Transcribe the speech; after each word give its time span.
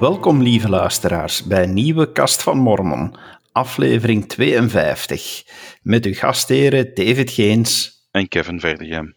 Welkom, 0.00 0.42
lieve 0.42 0.68
luisteraars, 0.68 1.44
bij 1.44 1.62
een 1.62 1.74
nieuwe 1.74 2.12
Kast 2.12 2.42
van 2.42 2.58
Mormon, 2.58 3.16
aflevering 3.52 4.28
52, 4.28 5.44
met 5.82 6.04
uw 6.04 6.14
gastheren 6.14 6.94
David 6.94 7.30
Geens 7.30 8.00
en 8.10 8.28
Kevin 8.28 8.60
Verdegem. 8.60 9.14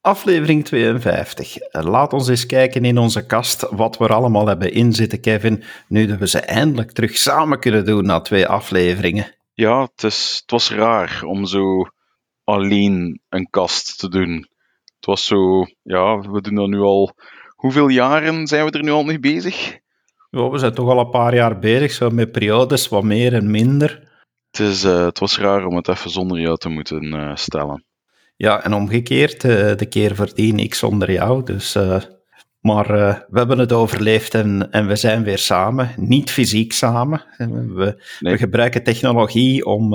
Aflevering 0.00 0.64
52. 0.64 1.56
Laat 1.70 2.12
ons 2.12 2.28
eens 2.28 2.46
kijken 2.46 2.84
in 2.84 2.98
onze 2.98 3.26
kast 3.26 3.68
wat 3.70 3.98
we 3.98 4.04
er 4.04 4.14
allemaal 4.14 4.46
hebben 4.46 4.72
inzitten, 4.72 5.20
Kevin, 5.20 5.62
nu 5.88 6.06
dat 6.06 6.18
we 6.18 6.28
ze 6.28 6.40
eindelijk 6.40 6.92
terug 6.92 7.16
samen 7.16 7.60
kunnen 7.60 7.84
doen 7.84 8.06
na 8.06 8.20
twee 8.20 8.46
afleveringen. 8.46 9.34
Ja, 9.52 9.80
het, 9.82 10.02
is, 10.02 10.38
het 10.40 10.50
was 10.50 10.70
raar 10.70 11.22
om 11.24 11.46
zo 11.46 11.88
alleen 12.44 13.20
een 13.28 13.50
kast 13.50 13.98
te 13.98 14.08
doen. 14.08 14.48
Het 14.96 15.06
was 15.06 15.26
zo, 15.26 15.66
ja, 15.82 16.18
we 16.18 16.40
doen 16.40 16.54
dat 16.54 16.68
nu 16.68 16.80
al. 16.80 17.14
Hoeveel 17.54 17.88
jaren 17.88 18.46
zijn 18.46 18.64
we 18.64 18.70
er 18.70 18.82
nu 18.82 18.90
al 18.90 19.04
mee 19.04 19.18
bezig? 19.18 19.84
Ja, 20.36 20.50
we 20.50 20.58
zijn 20.58 20.74
toch 20.74 20.88
al 20.88 20.98
een 20.98 21.10
paar 21.10 21.34
jaar 21.34 21.58
bezig, 21.58 21.92
zo 21.92 22.10
met 22.10 22.32
periodes 22.32 22.88
wat 22.88 23.02
meer 23.02 23.34
en 23.34 23.50
minder. 23.50 24.08
Het, 24.50 24.60
is, 24.60 24.84
uh, 24.84 25.04
het 25.04 25.18
was 25.18 25.38
raar 25.38 25.66
om 25.66 25.76
het 25.76 25.88
even 25.88 26.10
zonder 26.10 26.40
jou 26.40 26.56
te 26.56 26.68
moeten 26.68 27.04
uh, 27.04 27.36
stellen. 27.36 27.84
Ja, 28.36 28.64
en 28.64 28.74
omgekeerd, 28.74 29.44
uh, 29.44 29.74
de 29.76 29.86
keer 29.88 30.14
verdien 30.14 30.58
ik 30.58 30.74
zonder 30.74 31.12
jou. 31.12 31.44
Dus, 31.44 31.78
maar 32.60 32.86
we 33.28 33.38
hebben 33.38 33.58
het 33.58 33.72
overleefd 33.72 34.34
en, 34.34 34.70
en 34.70 34.86
we 34.86 34.96
zijn 34.96 35.22
weer 35.22 35.38
samen. 35.38 35.90
Niet 35.96 36.30
fysiek 36.30 36.72
samen. 36.72 37.24
We, 37.38 38.02
nee. 38.20 38.32
we 38.32 38.38
gebruiken 38.38 38.82
technologie 38.82 39.64
om 39.64 39.94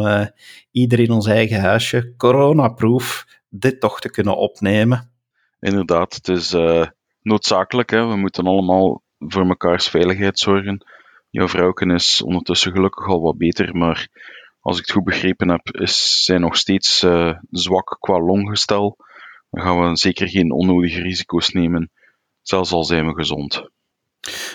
ieder 0.71 0.99
in 0.99 1.11
ons 1.11 1.27
eigen 1.27 1.59
huisje, 1.59 2.13
coronaproof, 2.17 3.25
dit 3.49 3.79
toch 3.79 3.99
te 3.99 4.09
kunnen 4.09 4.37
opnemen. 4.37 5.11
Inderdaad, 5.59 6.13
het 6.13 6.27
is 6.27 6.55
noodzakelijk. 7.21 7.89
Hè? 7.89 8.07
We 8.07 8.15
moeten 8.15 8.45
allemaal 8.45 9.01
voor 9.27 9.45
mekaars 9.45 9.87
veiligheid 9.87 10.39
zorgen. 10.39 10.85
Jouw 11.29 11.47
vrouwken 11.47 11.91
is 11.91 12.21
ondertussen 12.21 12.71
gelukkig 12.71 13.07
al 13.07 13.21
wat 13.21 13.37
beter, 13.37 13.75
maar 13.75 14.07
als 14.59 14.77
ik 14.77 14.85
het 14.85 14.91
goed 14.91 15.03
begrepen 15.03 15.49
heb, 15.49 15.67
is 15.71 16.23
zij 16.23 16.37
nog 16.37 16.55
steeds 16.55 17.03
uh, 17.03 17.37
zwak 17.49 17.97
qua 17.99 18.19
longgestel. 18.19 18.97
Dan 19.49 19.63
gaan 19.63 19.89
we 19.89 19.97
zeker 19.97 20.29
geen 20.29 20.51
onnodige 20.51 21.01
risico's 21.01 21.49
nemen, 21.49 21.91
zelfs 22.41 22.71
al 22.71 22.83
zijn 22.83 23.07
we 23.07 23.13
gezond. 23.13 23.69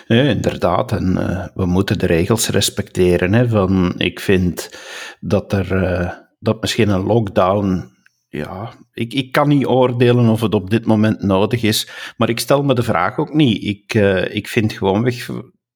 Ja, 0.07 0.21
inderdaad, 0.21 0.91
en 0.91 1.17
uh, 1.17 1.47
we 1.53 1.65
moeten 1.65 1.99
de 1.99 2.05
regels 2.05 2.49
respecteren. 2.49 3.33
Hè, 3.33 3.49
van, 3.49 3.93
ik 3.97 4.19
vind 4.19 4.79
dat 5.19 5.53
er 5.53 5.83
uh, 5.83 6.13
dat 6.39 6.61
misschien 6.61 6.89
een 6.89 7.03
lockdown 7.03 7.96
ja, 8.29 8.73
ik, 8.93 9.13
ik 9.13 9.31
kan 9.31 9.47
niet 9.47 9.65
oordelen 9.65 10.29
of 10.29 10.41
het 10.41 10.53
op 10.53 10.69
dit 10.69 10.85
moment 10.85 11.21
nodig 11.21 11.63
is, 11.63 11.89
maar 12.17 12.29
ik 12.29 12.39
stel 12.39 12.63
me 12.63 12.73
de 12.73 12.83
vraag 12.83 13.17
ook 13.17 13.33
niet. 13.33 13.63
Ik, 13.63 13.93
uh, 13.93 14.35
ik 14.35 14.47
vind 14.47 14.73
gewoonweg 14.73 15.29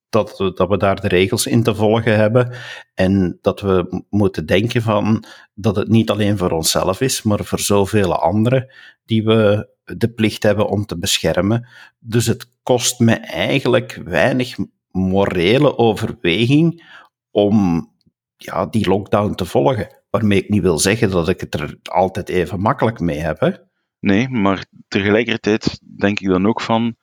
dat, 0.09 0.37
dat 0.55 0.69
we 0.69 0.77
daar 0.77 1.01
de 1.01 1.07
regels 1.07 1.45
in 1.45 1.63
te 1.63 1.75
volgen 1.75 2.15
hebben 2.15 2.53
en 2.93 3.37
dat 3.41 3.61
we 3.61 4.03
moeten 4.09 4.45
denken 4.45 4.81
van 4.81 5.23
dat 5.53 5.75
het 5.75 5.87
niet 5.87 6.09
alleen 6.09 6.37
voor 6.37 6.51
onszelf 6.51 7.01
is, 7.01 7.21
maar 7.21 7.45
voor 7.45 7.59
zoveel 7.59 8.15
anderen 8.15 8.73
die 9.05 9.23
we 9.23 9.69
de 9.83 10.09
plicht 10.13 10.43
hebben 10.43 10.69
om 10.69 10.85
te 10.85 10.97
beschermen. 10.97 11.67
Dus 11.99 12.25
het 12.25 12.47
kost 12.63 12.99
me 12.99 13.13
eigenlijk 13.15 14.01
weinig 14.05 14.55
morele 14.91 15.77
overweging 15.77 16.83
om 17.31 17.89
ja, 18.37 18.65
die 18.65 18.87
lockdown 18.87 19.33
te 19.33 19.45
volgen. 19.45 20.00
Waarmee 20.11 20.43
ik 20.43 20.49
niet 20.49 20.61
wil 20.61 20.79
zeggen 20.79 21.09
dat 21.09 21.29
ik 21.29 21.39
het 21.39 21.53
er 21.53 21.77
altijd 21.83 22.29
even 22.29 22.59
makkelijk 22.59 22.99
mee 22.99 23.19
heb. 23.19 23.39
Hè? 23.39 23.51
Nee, 23.99 24.29
maar 24.29 24.65
tegelijkertijd 24.87 25.79
denk 25.97 26.19
ik 26.19 26.27
dan 26.27 26.47
ook 26.47 26.61
van. 26.61 26.95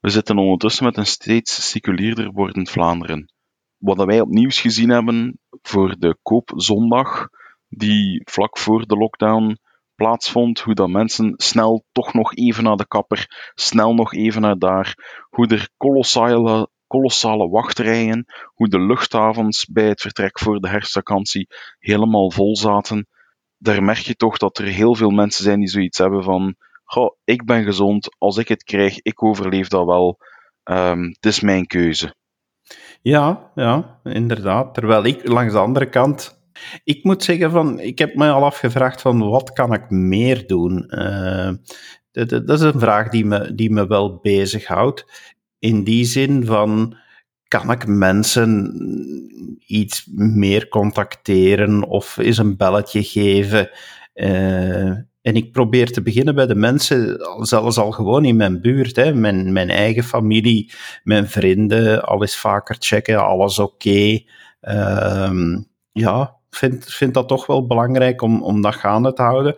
We 0.00 0.10
zitten 0.10 0.38
ondertussen 0.38 0.84
met 0.84 0.96
een 0.96 1.06
steeds 1.06 1.70
seculierder 1.70 2.30
wordend 2.32 2.70
Vlaanderen. 2.70 3.32
Wat 3.76 4.04
wij 4.04 4.20
opnieuw 4.20 4.50
gezien 4.50 4.88
hebben 4.88 5.38
voor 5.62 5.96
de 5.98 6.18
koopzondag, 6.22 7.28
die 7.68 8.22
vlak 8.24 8.58
voor 8.58 8.86
de 8.86 8.96
lockdown 8.96 9.58
plaatsvond, 9.94 10.60
hoe 10.60 10.74
dat 10.74 10.88
mensen 10.88 11.32
snel 11.36 11.84
toch 11.92 12.12
nog 12.12 12.34
even 12.34 12.64
naar 12.64 12.76
de 12.76 12.86
kapper, 12.86 13.52
snel 13.54 13.94
nog 13.94 14.14
even 14.14 14.40
naar 14.40 14.58
daar, 14.58 14.94
hoe 15.30 15.46
er 15.46 15.68
kolossale 15.76 16.70
kolossale 16.90 17.48
wachtrijen, 17.48 18.24
hoe 18.54 18.68
de 18.68 18.80
luchthavens 18.80 19.66
bij 19.66 19.88
het 19.88 20.00
vertrek 20.00 20.38
voor 20.38 20.60
de 20.60 20.68
herfstvakantie 20.68 21.46
helemaal 21.78 22.30
vol 22.30 22.56
zaten. 22.56 23.06
Daar 23.58 23.82
merk 23.82 23.98
je 23.98 24.14
toch 24.14 24.38
dat 24.38 24.58
er 24.58 24.64
heel 24.64 24.94
veel 24.94 25.10
mensen 25.10 25.44
zijn 25.44 25.58
die 25.58 25.68
zoiets 25.68 25.98
hebben 25.98 26.22
van 26.22 26.56
goh, 26.84 27.16
ik 27.24 27.44
ben 27.44 27.64
gezond, 27.64 28.16
als 28.18 28.36
ik 28.36 28.48
het 28.48 28.64
krijg, 28.64 28.98
ik 29.02 29.22
overleef 29.22 29.68
dat 29.68 29.86
wel. 29.86 30.18
Um, 30.64 31.04
het 31.04 31.26
is 31.26 31.40
mijn 31.40 31.66
keuze. 31.66 32.14
Ja, 33.02 33.50
ja, 33.54 34.00
inderdaad. 34.02 34.74
Terwijl 34.74 35.04
ik 35.04 35.28
langs 35.28 35.52
de 35.52 35.58
andere 35.58 35.88
kant 35.88 36.38
ik 36.84 37.04
moet 37.04 37.24
zeggen 37.24 37.50
van, 37.50 37.80
ik 37.80 37.98
heb 37.98 38.14
me 38.14 38.30
al 38.30 38.44
afgevraagd 38.44 39.00
van 39.00 39.28
wat 39.28 39.52
kan 39.52 39.72
ik 39.72 39.90
meer 39.90 40.46
doen? 40.46 40.84
Uh, 40.88 41.50
dat, 42.12 42.28
dat, 42.28 42.50
is 42.50 42.60
een 42.60 42.80
vraag 42.80 43.08
die 43.08 43.24
me, 43.24 43.54
die 43.54 43.70
me 43.70 43.86
wel 43.86 44.18
bezighoudt 44.22 45.30
in 45.60 45.84
die 45.84 46.04
zin 46.04 46.44
van, 46.46 46.96
kan 47.48 47.70
ik 47.70 47.86
mensen 47.86 48.74
iets 49.66 50.08
meer 50.14 50.68
contacteren 50.68 51.82
of 51.82 52.16
eens 52.16 52.38
een 52.38 52.56
belletje 52.56 53.02
geven? 53.02 53.70
Uh, 54.14 54.88
en 55.22 55.34
ik 55.34 55.52
probeer 55.52 55.92
te 55.92 56.02
beginnen 56.02 56.34
bij 56.34 56.46
de 56.46 56.54
mensen, 56.54 57.18
zelfs 57.38 57.78
al 57.78 57.90
gewoon 57.90 58.24
in 58.24 58.36
mijn 58.36 58.60
buurt, 58.60 58.96
hè, 58.96 59.14
mijn, 59.14 59.52
mijn 59.52 59.70
eigen 59.70 60.04
familie, 60.04 60.72
mijn 61.02 61.28
vrienden, 61.28 62.02
alles 62.02 62.36
vaker 62.36 62.76
checken, 62.78 63.24
alles 63.24 63.58
oké. 63.58 63.88
Okay. 63.88 64.26
Uh, 64.62 65.58
ja, 65.92 66.36
vind, 66.50 66.84
vind 66.84 67.14
dat 67.14 67.28
toch 67.28 67.46
wel 67.46 67.66
belangrijk 67.66 68.22
om, 68.22 68.42
om 68.42 68.62
dat 68.62 68.74
gaande 68.74 69.12
te 69.12 69.22
houden. 69.22 69.54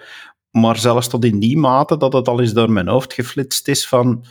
Maar 0.50 0.76
zelfs 0.78 1.08
tot 1.08 1.24
in 1.24 1.38
die 1.38 1.56
mate 1.56 1.96
dat 1.96 2.12
het 2.12 2.28
al 2.28 2.40
eens 2.40 2.52
door 2.52 2.70
mijn 2.70 2.88
hoofd 2.88 3.12
geflitst 3.12 3.68
is 3.68 3.88
van... 3.88 4.24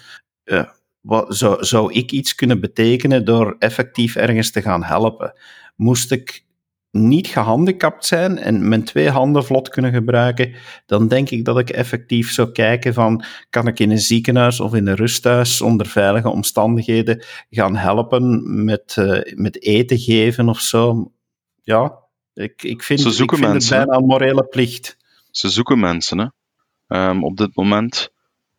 Uh, 0.46 0.64
wat, 1.02 1.36
zou, 1.36 1.64
zou 1.64 1.94
ik 1.94 2.12
iets 2.12 2.36
kunnen 2.36 2.60
betekenen 2.60 3.26
door 3.26 3.56
effectief 3.60 4.16
ergens 4.16 4.52
te 4.52 4.62
gaan 4.62 4.84
helpen? 4.84 5.34
Moest 5.76 6.12
ik 6.12 6.46
niet 6.92 7.28
gehandicapt 7.28 8.06
zijn 8.06 8.38
en 8.38 8.68
mijn 8.68 8.84
twee 8.84 9.10
handen 9.10 9.46
vlot 9.46 9.70
kunnen 9.70 9.94
gebruiken, 9.94 10.54
dan 10.86 11.08
denk 11.08 11.30
ik 11.30 11.46
dat 11.46 11.60
ik 11.60 11.70
effectief 11.70 12.32
zou 12.32 12.52
kijken 12.52 12.94
van, 12.94 13.24
kan 13.50 13.68
ik 13.68 13.80
in 13.80 13.92
een 13.92 14.00
ziekenhuis 14.00 14.60
of 14.60 14.74
in 14.74 14.88
een 14.88 14.96
rusthuis 14.96 15.62
onder 15.62 15.86
veilige 15.86 16.30
omstandigheden 16.30 17.26
gaan 17.50 17.76
helpen 17.76 18.44
met, 18.66 18.96
uh, 19.00 19.22
met 19.36 19.64
eten 19.64 19.98
geven 19.98 20.50
of 20.50 20.60
zo? 20.60 21.12
Ja, 21.64 22.00
ik, 22.34 22.64
ik 22.64 22.84
vind, 22.84 23.00
Ze 23.00 23.12
zoeken 23.12 23.38
ik 23.38 23.44
vind 23.44 23.54
mensen, 23.54 23.78
het 23.78 23.86
bijna 23.86 24.02
een 24.02 24.08
morele 24.08 24.46
plicht. 24.46 24.98
Ze 25.30 25.50
zoeken 25.50 25.80
mensen, 25.80 26.18
hè. 26.18 26.28
Um, 27.10 27.24
op 27.24 27.38
dit 27.38 27.56
moment 27.56 28.12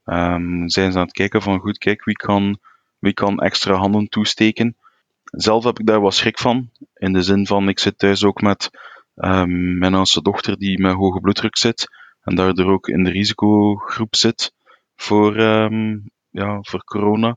um, 0.05 0.69
zijn 0.69 0.93
ze 0.93 0.99
aan 0.99 1.05
het 1.05 1.13
kijken 1.13 1.43
van 1.43 1.59
goed, 1.59 1.79
kijk, 1.79 2.05
wie 2.05 2.17
kan, 2.17 2.59
wie 2.99 3.13
kan 3.13 3.41
extra 3.41 3.75
handen 3.75 4.09
toesteken. 4.09 4.77
Zelf 5.25 5.65
heb 5.65 5.79
ik 5.79 5.87
daar 5.87 6.01
wat 6.01 6.15
schrik 6.15 6.39
van, 6.39 6.71
in 6.95 7.13
de 7.13 7.23
zin 7.23 7.47
van, 7.47 7.69
ik 7.69 7.79
zit 7.79 7.99
thuis 7.99 8.25
ook 8.25 8.41
met 8.41 8.71
um, 9.15 9.79
mijn 9.79 9.95
oudste 9.95 10.23
dochter 10.23 10.59
die 10.59 10.81
met 10.81 10.93
hoge 10.93 11.21
bloeddruk 11.21 11.57
zit, 11.57 11.89
en 12.23 12.35
daardoor 12.35 12.73
ook 12.73 12.89
in 12.89 13.05
de 13.05 13.11
risicogroep 13.11 14.17
zit 14.17 14.55
voor, 14.97 15.39
um, 15.39 16.11
ja, 16.31 16.59
voor 16.61 16.85
corona. 16.85 17.37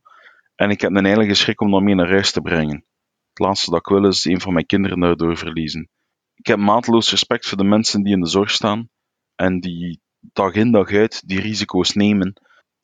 En 0.55 0.69
ik 0.69 0.81
heb 0.81 0.91
een 0.91 1.05
heilige 1.05 1.33
schrik 1.33 1.61
om 1.61 1.71
dat 1.71 1.81
mee 1.81 1.95
naar 1.95 2.09
huis 2.09 2.31
te 2.31 2.41
brengen. 2.41 2.85
Het 3.29 3.39
laatste 3.39 3.71
dat 3.71 3.79
ik 3.79 3.85
wil 3.85 4.05
is 4.05 4.25
een 4.25 4.41
van 4.41 4.53
mijn 4.53 4.65
kinderen 4.65 4.99
daardoor 4.99 5.37
verliezen. 5.37 5.89
Ik 6.35 6.47
heb 6.47 6.57
mateloos 6.57 7.09
respect 7.09 7.47
voor 7.47 7.57
de 7.57 7.63
mensen 7.63 8.03
die 8.03 8.13
in 8.13 8.21
de 8.21 8.29
zorg 8.29 8.51
staan 8.51 8.89
en 9.35 9.59
die 9.59 9.99
dag 10.19 10.53
in 10.53 10.71
dag 10.71 10.91
uit 10.91 11.27
die 11.27 11.39
risico's 11.39 11.93
nemen 11.93 12.33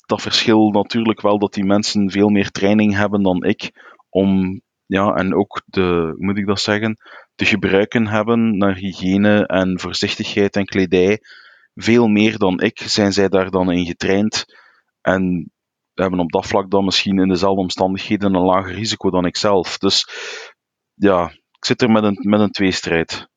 dat 0.06 0.21
verschil 0.21 0.69
natuurlijk 0.69 1.21
wel 1.21 1.39
dat 1.39 1.53
die 1.53 1.65
mensen 1.65 2.12
veel 2.12 2.30
meer 2.30 2.51
training 2.51 2.95
hebben 2.95 3.24
dan 3.24 3.44
ik 3.44 3.71
om, 4.09 4.62
ja, 4.86 5.13
en 5.13 5.36
ook 5.36 5.62
de, 5.65 5.81
hoe 5.81 6.25
moet 6.25 6.38
ik 6.38 6.45
dat 6.48 6.59
zeggen, 6.59 6.98
te 7.36 7.45
gebruiken 7.45 8.07
hebben 8.07 8.57
naar 8.57 8.75
hygiëne 8.75 9.45
en 9.48 9.80
voorzichtigheid 9.80 10.56
en 10.56 10.65
kledij. 10.65 11.19
Veel 11.74 12.07
meer 12.07 12.38
dan 12.38 12.59
ik 12.59 12.80
zijn 12.80 13.13
zij 13.13 13.30
daar 13.30 13.50
dan 13.50 13.71
in 13.71 13.86
getraind 13.86 14.45
en 15.01 15.51
hebben 15.94 16.19
op 16.19 16.31
dat 16.31 16.48
vlak 16.48 16.69
dan 16.69 16.86
misschien 16.86 17.19
in 17.19 17.27
dezelfde 17.27 17.62
omstandigheden 17.62 18.33
een 18.33 18.42
lager 18.42 18.74
risico 18.74 19.09
dan 19.09 19.25
ik 19.25 19.38
zelf. 19.38 19.77
Dus 19.77 20.07
ja, 20.94 21.30
ik 21.30 21.65
zit 21.65 21.81
er 21.81 21.92
met 21.92 22.03
een, 22.03 22.18
met 22.21 22.39
een 22.39 22.51
tweestrijd. 22.51 23.30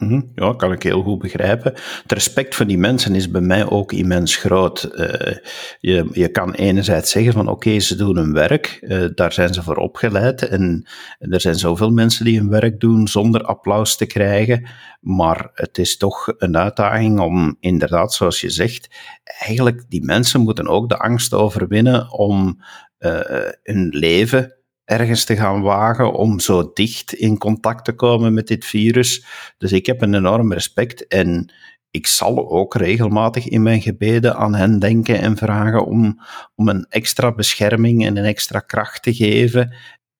Mhm. 0.00 0.20
Ja, 0.34 0.54
kan 0.54 0.72
ik 0.72 0.82
heel 0.82 1.02
goed 1.02 1.18
begrijpen. 1.18 1.72
Het 2.02 2.12
respect 2.12 2.54
voor 2.54 2.66
die 2.66 2.78
mensen 2.78 3.14
is 3.14 3.30
bij 3.30 3.40
mij 3.40 3.70
ook 3.70 3.92
immens 3.92 4.36
groot. 4.36 4.90
Uh, 4.94 5.36
je, 5.80 6.08
je 6.12 6.28
kan 6.28 6.54
enerzijds 6.54 7.10
zeggen 7.10 7.32
van 7.32 7.48
oké, 7.48 7.78
ze 7.78 7.96
doen 7.96 8.16
hun 8.16 8.32
werk, 8.32 8.78
uh, 8.82 9.04
daar 9.14 9.32
zijn 9.32 9.54
ze 9.54 9.62
voor 9.62 9.76
opgeleid 9.76 10.48
en 10.48 10.86
er 11.18 11.40
zijn 11.40 11.54
zoveel 11.54 11.90
mensen 11.90 12.24
die 12.24 12.38
hun 12.38 12.48
werk 12.48 12.80
doen 12.80 13.08
zonder 13.08 13.42
applaus 13.42 13.96
te 13.96 14.06
krijgen, 14.06 14.68
maar 15.00 15.50
het 15.54 15.78
is 15.78 15.96
toch 15.96 16.32
een 16.38 16.56
uitdaging 16.56 17.20
om 17.20 17.56
inderdaad, 17.60 18.12
zoals 18.12 18.40
je 18.40 18.50
zegt, 18.50 18.88
eigenlijk 19.24 19.84
die 19.88 20.04
mensen 20.04 20.40
moeten 20.40 20.68
ook 20.68 20.88
de 20.88 20.98
angst 20.98 21.34
overwinnen 21.34 22.12
om 22.12 22.62
uh, 22.98 23.20
hun 23.62 23.88
leven 23.88 24.59
ergens 24.90 25.24
te 25.24 25.36
gaan 25.36 25.62
wagen 25.62 26.12
om 26.12 26.40
zo 26.40 26.70
dicht 26.74 27.12
in 27.12 27.38
contact 27.38 27.84
te 27.84 27.92
komen 27.92 28.34
met 28.34 28.46
dit 28.46 28.64
virus. 28.64 29.24
Dus 29.58 29.72
ik 29.72 29.86
heb 29.86 30.02
een 30.02 30.14
enorm 30.14 30.52
respect 30.52 31.06
en 31.06 31.52
ik 31.90 32.06
zal 32.06 32.50
ook 32.50 32.74
regelmatig 32.74 33.48
in 33.48 33.62
mijn 33.62 33.80
gebeden 33.80 34.36
aan 34.36 34.54
hen 34.54 34.78
denken 34.78 35.20
en 35.20 35.36
vragen 35.36 35.86
om, 35.86 36.20
om 36.54 36.68
een 36.68 36.86
extra 36.88 37.32
bescherming 37.32 38.06
en 38.06 38.16
een 38.16 38.24
extra 38.24 38.58
kracht 38.58 39.02
te 39.02 39.14
geven. 39.14 39.74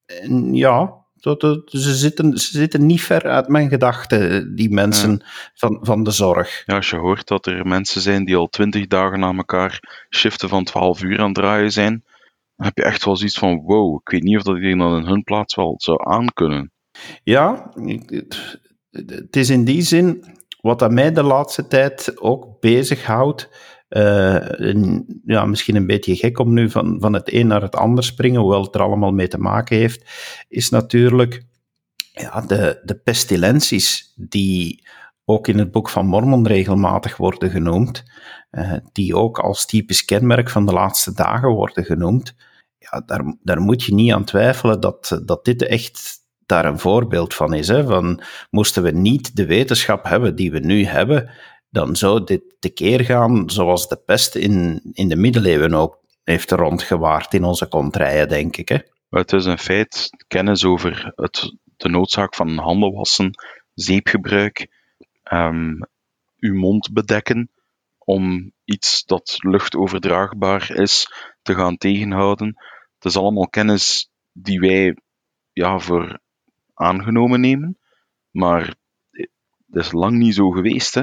En 0.07 0.55
ja, 0.55 0.95
ze, 1.21 1.95
zitten, 1.95 2.39
ze 2.39 2.59
zitten 2.59 2.87
niet 2.87 3.03
ver 3.03 3.29
uit 3.29 3.49
mijn 3.49 3.69
gedachten, 3.69 4.55
die 4.55 4.71
mensen 4.71 5.25
van, 5.55 5.79
van 5.83 6.03
de 6.05 6.11
zorg. 6.11 6.63
Ja, 6.67 6.77
als 6.77 6.91
je 6.91 6.97
hoort 6.97 7.29
dat 7.29 7.47
er 7.47 7.67
mensen 7.67 8.01
zijn 8.01 8.25
die 8.25 8.37
al 8.37 8.49
twintig 8.49 8.87
dagen 8.87 9.21
na 9.21 9.33
elkaar 9.33 10.05
shiften 10.17 10.49
van 10.49 10.65
12 10.65 11.03
uur 11.03 11.19
aan 11.19 11.25
het 11.25 11.35
draaien 11.35 11.73
zijn, 11.73 12.05
dan 12.61 12.69
heb 12.69 12.79
je 12.79 12.91
echt 12.91 13.05
wel 13.05 13.17
zoiets 13.17 13.39
van: 13.39 13.61
wow, 13.62 14.01
ik 14.01 14.09
weet 14.09 14.23
niet 14.23 14.37
of 14.37 14.43
dat 14.43 14.57
ik 14.57 14.79
dan 14.79 14.97
in 14.97 15.07
hun 15.07 15.23
plaats 15.23 15.55
wel 15.55 15.75
zou 15.77 15.99
aankunnen. 16.03 16.73
Ja, 17.23 17.73
het 18.91 19.37
is 19.37 19.51
in 19.51 19.65
die 19.65 19.83
zin 19.83 20.25
wat 20.61 20.79
dat 20.79 20.91
mij 20.91 21.12
de 21.12 21.23
laatste 21.23 21.67
tijd 21.67 22.21
ook 22.21 22.61
bezighoudt. 22.61 23.49
Uh, 23.89 24.99
ja, 25.25 25.45
misschien 25.45 25.77
een 25.77 25.87
beetje 25.87 26.17
gek 26.17 26.39
om 26.39 26.53
nu 26.53 26.71
van, 26.71 27.01
van 27.01 27.12
het 27.12 27.33
een 27.33 27.47
naar 27.47 27.62
het 27.62 27.77
ander 27.77 28.05
springen, 28.05 28.41
hoewel 28.41 28.62
het 28.62 28.75
er 28.75 28.83
allemaal 28.83 29.12
mee 29.12 29.29
te 29.29 29.39
maken 29.39 29.77
heeft, 29.77 30.05
is 30.49 30.71
natuurlijk 30.71 31.45
ja, 32.12 32.41
de, 32.41 32.81
de 32.85 32.95
pestilenties 32.95 34.12
die 34.17 34.89
ook 35.25 35.49
in 35.49 35.59
het 35.59 35.71
Boek 35.71 35.89
van 35.89 36.07
Mormon 36.07 36.47
regelmatig 36.47 37.17
worden 37.17 37.51
genoemd, 37.51 38.05
uh, 38.51 38.73
die 38.93 39.17
ook 39.17 39.39
als 39.39 39.67
typisch 39.67 40.05
kenmerk 40.05 40.51
van 40.51 40.67
de 40.67 40.73
laatste 40.73 41.15
dagen 41.15 41.49
worden 41.49 41.85
genoemd. 41.85 42.35
Ja, 42.81 43.03
daar, 43.06 43.37
daar 43.43 43.61
moet 43.61 43.82
je 43.82 43.94
niet 43.94 44.12
aan 44.12 44.25
twijfelen 44.25 44.81
dat, 44.81 45.21
dat 45.25 45.44
dit 45.44 45.62
echt 45.62 46.19
daar 46.47 46.65
een 46.65 46.79
voorbeeld 46.79 47.35
van 47.35 47.55
is. 47.55 47.69
Hè? 47.69 47.85
Van, 47.85 48.23
moesten 48.50 48.82
we 48.82 48.91
niet 48.91 49.37
de 49.37 49.47
wetenschap 49.47 50.05
hebben 50.05 50.35
die 50.37 50.50
we 50.50 50.59
nu 50.59 50.85
hebben, 50.85 51.31
dan 51.69 51.97
zou 51.97 52.25
dit 52.25 52.43
tekeer 52.59 53.05
gaan 53.05 53.50
zoals 53.50 53.88
de 53.88 53.97
pest 53.97 54.35
in, 54.35 54.81
in 54.93 55.09
de 55.09 55.17
middeleeuwen 55.17 55.75
ook 55.75 55.99
heeft 56.25 56.50
rondgewaard 56.50 57.35
in 57.35 57.44
onze 57.44 57.67
kontrijen, 57.67 58.29
denk 58.29 58.56
ik. 58.56 58.69
Hè? 58.69 58.79
Het 59.09 59.33
is 59.33 59.44
een 59.44 59.59
feit, 59.59 60.11
kennis 60.26 60.65
over 60.65 61.12
het, 61.15 61.56
de 61.76 61.88
noodzaak 61.88 62.35
van 62.35 62.59
handen 62.59 62.93
wassen, 62.93 63.31
zeepgebruik, 63.75 64.69
um, 65.33 65.79
uw 66.38 66.55
mond 66.55 66.93
bedekken 66.93 67.50
om 67.99 68.53
iets 68.65 69.05
dat 69.05 69.37
luchtoverdraagbaar 69.38 70.71
is 70.71 71.12
te 71.43 71.55
gaan 71.55 71.77
tegenhouden. 71.77 72.47
Het 72.95 73.05
is 73.05 73.17
allemaal 73.17 73.49
kennis 73.49 74.11
die 74.33 74.61
wij 74.61 74.97
ja, 75.53 75.79
voor 75.79 76.21
aangenomen 76.75 77.41
nemen, 77.41 77.79
maar 78.31 78.75
dat 79.67 79.85
is 79.85 79.93
lang 79.93 80.19
niet 80.19 80.35
zo 80.35 80.51
geweest. 80.51 80.95
Hè? 80.95 81.03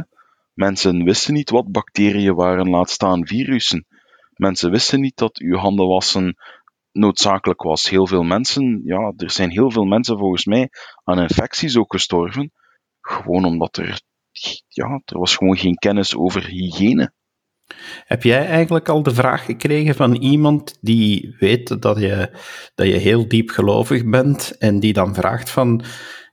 Mensen 0.54 1.04
wisten 1.04 1.34
niet 1.34 1.50
wat 1.50 1.72
bacteriën 1.72 2.36
waren, 2.36 2.70
laat 2.70 2.90
staan 2.90 3.28
virussen. 3.28 3.86
Mensen 4.34 4.72
wisten 4.72 5.02
niet 5.02 5.18
dat 5.18 5.38
uw 5.38 5.56
handen 5.56 5.88
wassen 5.88 6.36
noodzakelijk 6.92 7.62
was. 7.62 7.90
Heel 7.90 8.08
veel 8.08 8.24
mensen, 8.24 8.82
ja, 8.84 9.14
er 9.18 9.32
zijn 9.32 9.50
heel 9.50 9.72
veel 9.72 9.86
mensen 9.86 10.18
volgens 10.18 10.46
mij 10.46 10.70
aan 11.04 11.20
infecties 11.20 11.78
ook 11.78 11.94
gestorven. 11.94 12.52
Gewoon 13.02 13.46
omdat 13.46 13.78
er, 13.78 14.02
ja, 14.68 15.02
er 15.06 15.20
was 15.20 15.36
gewoon 15.36 15.58
geen 15.58 15.76
kennis 15.76 16.16
over 16.16 16.48
hygiëne. 16.48 17.14
Heb 18.06 18.24
jij 18.24 18.46
eigenlijk 18.46 18.90
al 18.90 19.04
de 19.04 19.14
vraag 19.14 19.46
gekregen 19.46 19.96
van 19.96 20.16
iemand 20.16 20.78
die 20.82 21.36
weet 21.40 21.82
dat 21.82 22.00
je, 22.00 22.30
dat 22.76 22.88
je 22.88 22.94
heel 22.94 23.28
diep 23.28 23.50
gelovig 23.50 24.06
bent 24.06 24.58
en 24.58 24.80
die 24.80 24.94
dan 24.94 25.14
vraagt 25.14 25.50
van, 25.50 25.84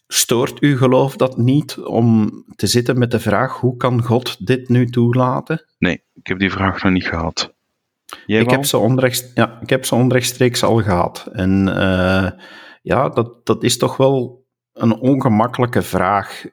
stoort 0.07 0.61
uw 0.61 0.77
geloof 0.77 1.17
dat 1.17 1.37
niet 1.37 1.79
om 1.79 2.31
te 2.57 2.67
zitten 2.67 2.99
met 2.99 3.11
de 3.11 3.21
vraag, 3.21 3.61
hoe 3.61 3.77
kan 3.77 4.03
God 4.03 4.47
dit 4.47 4.69
nu 4.69 4.87
toelaten? 4.87 5.65
Nee, 5.79 6.03
ik 6.15 6.27
heb 6.27 6.39
die 6.39 6.51
vraag 6.51 6.83
nog 6.83 6.93
niet 6.93 7.07
gehad. 7.07 7.55
Jij 8.27 8.41
ik, 8.41 8.51
heb 8.51 8.65
ze 8.65 9.31
ja, 9.35 9.59
ik 9.61 9.71
heb 9.71 9.85
ze 9.85 9.95
onrechtstreeks 9.95 10.63
al 10.63 10.83
gehad. 10.83 11.29
En 11.33 11.67
uh, 11.69 12.31
ja, 12.83 13.09
dat, 13.09 13.47
dat 13.47 13.63
is 13.63 13.79
toch 13.79 13.97
wel 13.97 14.44
een 14.75 14.95
ongemakkelijke 14.95 15.83
vraag. 15.83 16.45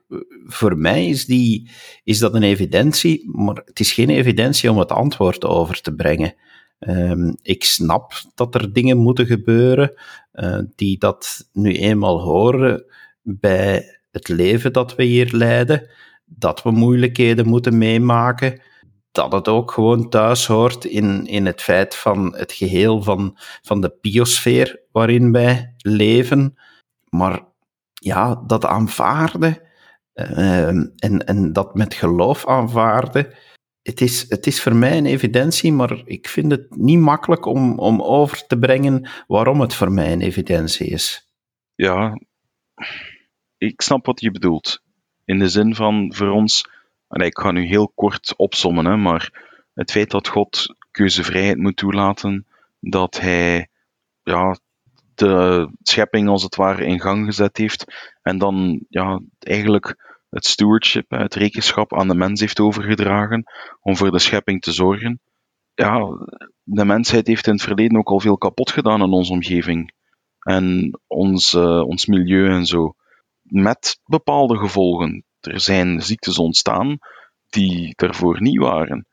Voor 0.45 0.77
mij 0.77 1.07
is, 1.07 1.25
die, 1.25 1.69
is 2.03 2.19
dat 2.19 2.33
een 2.33 2.43
evidentie, 2.43 3.29
maar 3.31 3.61
het 3.65 3.79
is 3.79 3.91
geen 3.91 4.09
evidentie 4.09 4.71
om 4.71 4.77
het 4.77 4.91
antwoord 4.91 5.45
over 5.45 5.81
te 5.81 5.95
brengen. 5.95 6.33
Um, 6.79 7.37
ik 7.41 7.63
snap 7.63 8.13
dat 8.35 8.55
er 8.55 8.73
dingen 8.73 8.97
moeten 8.97 9.25
gebeuren 9.25 9.93
uh, 10.33 10.59
die 10.75 10.97
dat 10.97 11.49
nu 11.53 11.75
eenmaal 11.75 12.21
horen 12.21 12.85
bij 13.21 13.99
het 14.11 14.27
leven 14.27 14.73
dat 14.73 14.95
we 14.95 15.03
hier 15.03 15.29
leiden, 15.31 15.89
dat 16.25 16.63
we 16.63 16.71
moeilijkheden 16.71 17.47
moeten 17.47 17.77
meemaken, 17.77 18.61
dat 19.11 19.31
het 19.31 19.47
ook 19.47 19.71
gewoon 19.71 20.09
thuis 20.09 20.45
hoort 20.45 20.85
in, 20.85 21.27
in 21.27 21.45
het 21.45 21.61
feit 21.61 21.95
van 21.95 22.35
het 22.35 22.51
geheel 22.51 23.03
van, 23.03 23.37
van 23.61 23.81
de 23.81 23.97
biosfeer 24.01 24.81
waarin 24.91 25.31
wij 25.31 25.73
leven. 25.77 26.57
Maar 27.09 27.49
ja, 28.03 28.43
dat 28.47 28.65
aanvaarden 28.65 29.61
uh, 30.15 30.67
en, 30.67 31.25
en 31.25 31.53
dat 31.53 31.75
met 31.75 31.93
geloof 31.93 32.47
aanvaarden, 32.47 33.33
het 33.81 34.01
is, 34.01 34.29
het 34.29 34.47
is 34.47 34.61
voor 34.61 34.75
mij 34.75 34.97
een 34.97 35.05
evidentie, 35.05 35.73
maar 35.73 36.01
ik 36.05 36.27
vind 36.27 36.51
het 36.51 36.75
niet 36.75 36.99
makkelijk 36.99 37.45
om, 37.45 37.79
om 37.79 38.01
over 38.01 38.47
te 38.47 38.59
brengen 38.59 39.09
waarom 39.27 39.61
het 39.61 39.73
voor 39.73 39.91
mij 39.91 40.11
een 40.11 40.21
evidentie 40.21 40.87
is. 40.87 41.29
Ja, 41.75 42.19
ik 43.57 43.81
snap 43.81 44.05
wat 44.05 44.21
je 44.21 44.31
bedoelt. 44.31 44.81
In 45.25 45.39
de 45.39 45.47
zin 45.47 45.75
van 45.75 46.13
voor 46.15 46.29
ons, 46.29 46.69
en 47.07 47.21
ik 47.21 47.37
ga 47.39 47.51
nu 47.51 47.65
heel 47.65 47.91
kort 47.95 48.33
opsommen, 48.37 48.85
hè, 48.85 48.97
maar 48.97 49.49
het 49.73 49.91
feit 49.91 50.11
dat 50.11 50.27
God 50.27 50.75
keuzevrijheid 50.91 51.57
moet 51.57 51.77
toelaten, 51.77 52.47
dat 52.79 53.19
hij 53.19 53.67
ja, 54.23 54.57
de 55.21 55.69
schepping 55.81 56.27
als 56.27 56.43
het 56.43 56.55
ware 56.55 56.85
in 56.85 56.99
gang 56.99 57.25
gezet 57.25 57.57
heeft 57.57 57.85
en 58.21 58.37
dan 58.37 58.85
ja, 58.89 59.21
eigenlijk 59.39 60.09
het 60.29 60.45
stewardship, 60.45 61.09
het 61.09 61.35
rekenschap 61.35 61.93
aan 61.95 62.07
de 62.07 62.15
mens 62.15 62.39
heeft 62.39 62.59
overgedragen 62.59 63.43
om 63.81 63.95
voor 63.95 64.11
de 64.11 64.19
schepping 64.19 64.61
te 64.61 64.71
zorgen. 64.71 65.21
Ja, 65.73 65.99
de 66.63 66.85
mensheid 66.85 67.27
heeft 67.27 67.47
in 67.47 67.53
het 67.53 67.61
verleden 67.61 67.97
ook 67.97 68.09
al 68.09 68.19
veel 68.19 68.37
kapot 68.37 68.71
gedaan 68.71 69.01
in 69.01 69.11
onze 69.11 69.31
omgeving 69.31 69.93
en 70.39 70.99
ons, 71.07 71.53
uh, 71.53 71.81
ons 71.87 72.05
milieu 72.05 72.49
en 72.49 72.65
zo. 72.65 72.93
Met 73.41 73.99
bepaalde 74.03 74.57
gevolgen. 74.57 75.25
Er 75.39 75.59
zijn 75.59 76.01
ziektes 76.01 76.37
ontstaan 76.37 76.97
die 77.49 77.93
daarvoor 77.95 78.41
niet 78.41 78.59
waren. 78.59 79.07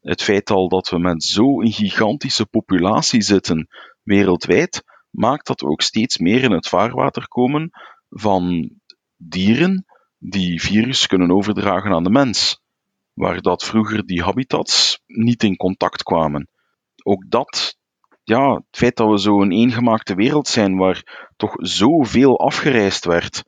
Het 0.00 0.22
feit 0.22 0.50
al 0.50 0.68
dat 0.68 0.88
we 0.88 0.98
met 0.98 1.22
zo'n 1.22 1.72
gigantische 1.72 2.46
populatie 2.46 3.22
zitten 3.22 3.68
wereldwijd, 4.02 4.82
maakt 5.14 5.46
dat 5.46 5.60
we 5.60 5.66
ook 5.66 5.82
steeds 5.82 6.18
meer 6.18 6.42
in 6.42 6.52
het 6.52 6.68
vaarwater 6.68 7.28
komen 7.28 7.70
van 8.08 8.70
dieren 9.16 9.84
die 10.18 10.60
virus 10.60 11.06
kunnen 11.06 11.30
overdragen 11.30 11.92
aan 11.92 12.04
de 12.04 12.10
mens, 12.10 12.60
waar 13.12 13.40
dat 13.40 13.64
vroeger 13.64 14.06
die 14.06 14.22
habitats 14.22 15.00
niet 15.06 15.42
in 15.42 15.56
contact 15.56 16.02
kwamen. 16.02 16.48
Ook 17.02 17.24
dat, 17.28 17.78
ja, 18.22 18.54
het 18.54 18.64
feit 18.70 18.96
dat 18.96 19.10
we 19.10 19.20
zo 19.20 19.40
een 19.40 19.52
eengemaakte 19.52 20.14
wereld 20.14 20.48
zijn 20.48 20.76
waar 20.76 21.30
toch 21.36 21.54
zoveel 21.56 22.38
afgereisd 22.38 23.04
werd, 23.04 23.42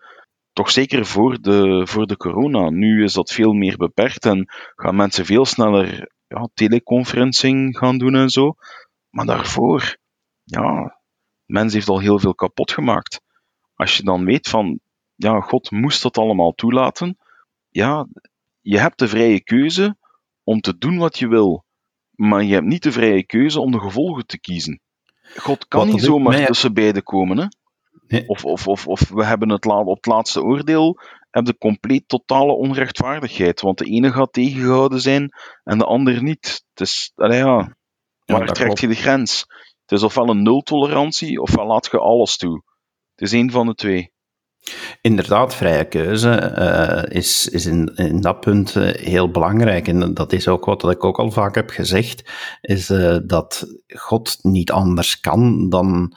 toch 0.52 0.70
zeker 0.70 1.06
voor 1.06 1.40
de, 1.40 1.86
voor 1.86 2.06
de 2.06 2.16
corona. 2.16 2.70
Nu 2.70 3.02
is 3.02 3.12
dat 3.12 3.32
veel 3.32 3.52
meer 3.52 3.76
beperkt 3.76 4.24
en 4.24 4.46
gaan 4.74 4.96
mensen 4.96 5.24
veel 5.24 5.44
sneller 5.44 6.10
ja, 6.26 6.48
teleconferencing 6.54 7.78
gaan 7.78 7.98
doen 7.98 8.14
en 8.14 8.28
zo. 8.28 8.54
Maar 9.10 9.26
daarvoor, 9.26 9.96
ja, 10.44 10.95
mens 11.46 11.72
heeft 11.72 11.88
al 11.88 11.98
heel 11.98 12.18
veel 12.18 12.34
kapot 12.34 12.72
gemaakt. 12.72 13.20
Als 13.74 13.96
je 13.96 14.02
dan 14.02 14.24
weet 14.24 14.48
van, 14.48 14.80
ja, 15.14 15.40
God 15.40 15.70
moest 15.70 16.02
dat 16.02 16.18
allemaal 16.18 16.52
toelaten, 16.52 17.18
ja, 17.70 18.06
je 18.60 18.78
hebt 18.78 18.98
de 18.98 19.08
vrije 19.08 19.42
keuze 19.42 19.96
om 20.44 20.60
te 20.60 20.78
doen 20.78 20.98
wat 20.98 21.18
je 21.18 21.28
wil, 21.28 21.64
maar 22.10 22.42
je 22.44 22.54
hebt 22.54 22.66
niet 22.66 22.82
de 22.82 22.92
vrije 22.92 23.26
keuze 23.26 23.60
om 23.60 23.70
de 23.70 23.80
gevolgen 23.80 24.26
te 24.26 24.40
kiezen. 24.40 24.80
God 25.36 25.68
kan 25.68 25.86
niet 25.86 26.02
zomaar 26.02 26.46
tussen 26.46 26.74
beiden 26.74 27.02
komen, 27.02 27.38
hè? 27.38 27.46
Of, 28.26 28.44
of, 28.44 28.66
of, 28.68 28.86
of 28.86 29.08
we 29.08 29.24
hebben 29.24 29.48
het 29.48 29.66
op 29.66 29.96
het 29.96 30.06
laatste 30.06 30.42
oordeel 30.42 31.00
hebben 31.36 31.54
de 31.54 31.58
compleet 31.58 32.08
totale 32.08 32.52
onrechtvaardigheid, 32.52 33.60
want 33.60 33.78
de 33.78 33.84
ene 33.84 34.12
gaat 34.12 34.32
tegengehouden 34.32 35.00
zijn 35.00 35.32
en 35.64 35.78
de 35.78 35.84
ander 35.84 36.22
niet. 36.22 36.64
Het 36.70 36.88
is, 36.88 37.12
allee, 37.14 37.38
ja, 37.38 37.76
waar 38.24 38.52
trekt 38.52 38.80
je 38.80 38.88
de 38.88 38.94
grens? 38.94 39.46
Het 39.86 39.98
is 39.98 40.02
ofwel 40.02 40.28
een 40.28 40.42
nultolerantie, 40.42 41.40
ofwel 41.40 41.66
laat 41.66 41.88
je 41.90 41.98
alles 41.98 42.36
toe. 42.36 42.62
Het 43.14 43.28
is 43.28 43.32
één 43.32 43.50
van 43.50 43.66
de 43.66 43.74
twee. 43.74 44.14
Inderdaad, 45.00 45.54
vrije 45.54 45.84
keuze 45.84 46.54
uh, 46.58 47.16
is, 47.16 47.48
is 47.48 47.66
in, 47.66 47.94
in 47.94 48.20
dat 48.20 48.40
punt 48.40 48.74
uh, 48.74 48.94
heel 48.94 49.30
belangrijk. 49.30 49.88
En 49.88 50.14
dat 50.14 50.32
is 50.32 50.48
ook 50.48 50.64
wat 50.64 50.90
ik 50.90 51.04
ook 51.04 51.18
al 51.18 51.30
vaak 51.30 51.54
heb 51.54 51.70
gezegd, 51.70 52.30
is 52.60 52.90
uh, 52.90 53.16
dat 53.24 53.66
God 53.86 54.38
niet 54.42 54.70
anders 54.70 55.20
kan 55.20 55.68
dan 55.68 56.16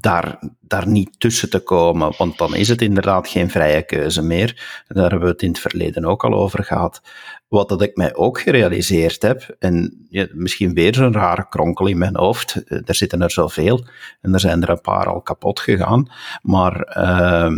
daar, 0.00 0.38
daar 0.60 0.88
niet 0.88 1.20
tussen 1.20 1.50
te 1.50 1.58
komen, 1.58 2.14
want 2.18 2.38
dan 2.38 2.54
is 2.54 2.68
het 2.68 2.82
inderdaad 2.82 3.28
geen 3.28 3.50
vrije 3.50 3.82
keuze 3.82 4.22
meer. 4.22 4.82
Daar 4.88 5.10
hebben 5.10 5.28
we 5.28 5.32
het 5.32 5.42
in 5.42 5.48
het 5.48 5.58
verleden 5.58 6.04
ook 6.04 6.24
al 6.24 6.34
over 6.34 6.64
gehad. 6.64 7.02
Wat 7.48 7.68
dat 7.68 7.82
ik 7.82 7.96
mij 7.96 8.14
ook 8.14 8.40
gerealiseerd 8.40 9.22
heb, 9.22 9.56
en 9.58 10.06
ja, 10.08 10.26
misschien 10.32 10.74
weer 10.74 10.94
zo'n 10.94 11.12
rare 11.12 11.48
kronkel 11.48 11.86
in 11.86 11.98
mijn 11.98 12.16
hoofd, 12.16 12.64
eh, 12.64 12.78
er 12.84 12.94
zitten 12.94 13.22
er 13.22 13.30
zoveel, 13.30 13.86
en 14.20 14.34
er 14.34 14.40
zijn 14.40 14.62
er 14.62 14.68
een 14.68 14.80
paar 14.80 15.06
al 15.06 15.20
kapot 15.20 15.60
gegaan, 15.60 16.10
maar 16.42 16.96
uh, 16.98 17.56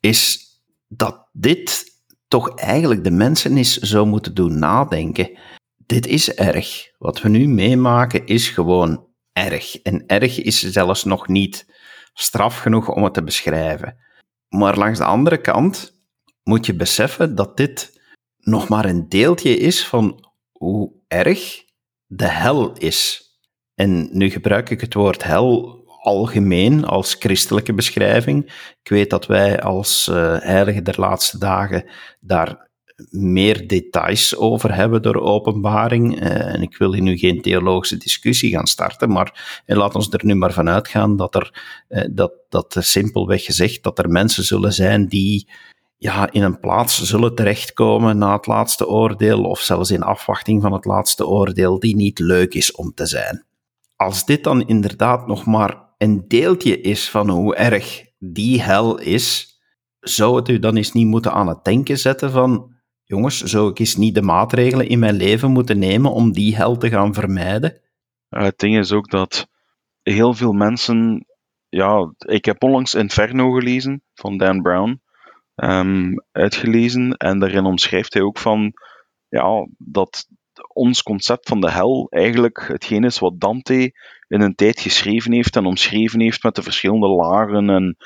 is 0.00 0.38
dat 0.88 1.28
dit 1.32 1.84
toch 2.28 2.54
eigenlijk 2.54 3.04
de 3.04 3.10
mensen 3.10 3.56
is 3.56 3.76
zou 3.76 4.06
moeten 4.06 4.34
doen 4.34 4.58
nadenken. 4.58 5.30
Dit 5.86 6.06
is 6.06 6.34
erg. 6.34 6.90
Wat 6.98 7.20
we 7.20 7.28
nu 7.28 7.48
meemaken 7.48 8.26
is 8.26 8.48
gewoon 8.48 9.05
erg. 9.36 9.82
En 9.82 10.06
erg 10.06 10.42
is 10.42 10.60
zelfs 10.60 11.04
nog 11.04 11.28
niet 11.28 11.66
straf 12.14 12.58
genoeg 12.58 12.88
om 12.88 13.04
het 13.04 13.14
te 13.14 13.22
beschrijven. 13.22 13.96
Maar 14.48 14.78
langs 14.78 14.98
de 14.98 15.04
andere 15.04 15.40
kant 15.40 15.92
moet 16.42 16.66
je 16.66 16.74
beseffen 16.74 17.34
dat 17.34 17.56
dit 17.56 18.00
nog 18.38 18.68
maar 18.68 18.84
een 18.84 19.08
deeltje 19.08 19.56
is 19.56 19.86
van 19.86 20.28
hoe 20.52 20.92
erg 21.08 21.64
de 22.06 22.28
hel 22.28 22.72
is. 22.72 23.24
En 23.74 24.08
nu 24.12 24.30
gebruik 24.30 24.70
ik 24.70 24.80
het 24.80 24.94
woord 24.94 25.22
hel 25.22 25.84
algemeen 26.00 26.84
als 26.84 27.14
christelijke 27.14 27.74
beschrijving. 27.74 28.44
Ik 28.82 28.88
weet 28.88 29.10
dat 29.10 29.26
wij 29.26 29.60
als 29.60 30.08
uh, 30.10 30.36
heilige 30.38 30.82
der 30.82 31.00
laatste 31.00 31.38
dagen 31.38 31.84
daar 32.20 32.65
meer 33.10 33.66
details 33.66 34.36
over 34.36 34.74
hebben 34.74 35.02
door 35.02 35.20
openbaring. 35.20 36.22
Uh, 36.22 36.54
en 36.54 36.62
ik 36.62 36.76
wil 36.76 36.92
hier 36.92 37.02
nu 37.02 37.16
geen 37.16 37.42
theologische 37.42 37.96
discussie 37.96 38.50
gaan 38.50 38.66
starten, 38.66 39.10
maar 39.10 39.62
uh, 39.66 39.76
laat 39.76 39.94
ons 39.94 40.08
er 40.10 40.24
nu 40.24 40.34
maar 40.34 40.52
van 40.52 40.68
uitgaan 40.68 41.16
dat 41.16 41.34
er, 41.34 41.62
dat, 42.10 42.32
dat 42.48 42.76
simpelweg 42.78 43.44
gezegd, 43.44 43.82
dat 43.82 43.98
er 43.98 44.08
mensen 44.08 44.44
zullen 44.44 44.72
zijn 44.72 45.08
die 45.08 45.48
ja, 45.98 46.32
in 46.32 46.42
een 46.42 46.60
plaats 46.60 47.02
zullen 47.02 47.34
terechtkomen 47.34 48.18
na 48.18 48.32
het 48.32 48.46
laatste 48.46 48.88
oordeel, 48.88 49.44
of 49.44 49.60
zelfs 49.60 49.90
in 49.90 50.02
afwachting 50.02 50.62
van 50.62 50.72
het 50.72 50.84
laatste 50.84 51.26
oordeel, 51.26 51.78
die 51.78 51.96
niet 51.96 52.18
leuk 52.18 52.54
is 52.54 52.72
om 52.72 52.92
te 52.94 53.06
zijn. 53.06 53.44
Als 53.96 54.24
dit 54.24 54.44
dan 54.44 54.66
inderdaad 54.66 55.26
nog 55.26 55.44
maar 55.44 55.94
een 55.98 56.24
deeltje 56.28 56.80
is 56.80 57.10
van 57.10 57.30
hoe 57.30 57.54
erg 57.54 58.04
die 58.18 58.62
hel 58.62 58.98
is, 58.98 59.58
zou 60.00 60.36
het 60.36 60.48
u 60.48 60.58
dan 60.58 60.76
eens 60.76 60.92
niet 60.92 61.06
moeten 61.06 61.32
aan 61.32 61.48
het 61.48 61.64
denken 61.64 61.98
zetten 61.98 62.30
van, 62.30 62.75
jongens, 63.06 63.42
zou 63.42 63.70
ik 63.70 63.78
eens 63.78 63.96
niet 63.96 64.14
de 64.14 64.22
maatregelen 64.22 64.88
in 64.88 64.98
mijn 64.98 65.14
leven 65.14 65.50
moeten 65.50 65.78
nemen 65.78 66.12
om 66.12 66.32
die 66.32 66.56
hel 66.56 66.76
te 66.76 66.88
gaan 66.88 67.14
vermijden? 67.14 67.80
het 68.28 68.58
ding 68.58 68.78
is 68.78 68.92
ook 68.92 69.10
dat 69.10 69.48
heel 70.02 70.34
veel 70.34 70.52
mensen, 70.52 71.26
ja, 71.68 72.12
ik 72.18 72.44
heb 72.44 72.62
onlangs 72.62 72.94
Inferno 72.94 73.50
gelezen 73.50 74.02
van 74.14 74.36
Dan 74.36 74.62
Brown, 74.62 75.00
um, 75.54 76.24
uitgelezen, 76.32 77.12
en 77.12 77.38
daarin 77.38 77.64
omschrijft 77.64 78.12
hij 78.12 78.22
ook 78.22 78.38
van, 78.38 78.72
ja, 79.28 79.68
dat 79.78 80.28
ons 80.72 81.02
concept 81.02 81.48
van 81.48 81.60
de 81.60 81.70
hel 81.70 82.06
eigenlijk 82.10 82.68
hetgeen 82.68 83.04
is 83.04 83.18
wat 83.18 83.40
Dante 83.40 83.92
in 84.28 84.40
een 84.40 84.54
tijd 84.54 84.80
geschreven 84.80 85.32
heeft 85.32 85.56
en 85.56 85.66
omschreven 85.66 86.20
heeft 86.20 86.42
met 86.42 86.54
de 86.54 86.62
verschillende 86.62 87.08
lagen. 87.08 87.70
En, 87.70 87.96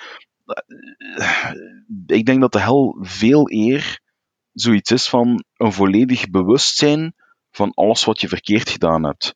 eh, 1.14 1.52
ik 2.06 2.26
denk 2.26 2.40
dat 2.40 2.52
de 2.52 2.60
hel 2.60 2.96
veel 3.00 3.50
eer 3.50 4.00
zoiets 4.52 4.90
is 4.90 5.08
van 5.08 5.44
een 5.56 5.72
volledig 5.72 6.30
bewustzijn 6.30 7.14
van 7.50 7.74
alles 7.74 8.04
wat 8.04 8.20
je 8.20 8.28
verkeerd 8.28 8.70
gedaan 8.70 9.04
hebt. 9.04 9.34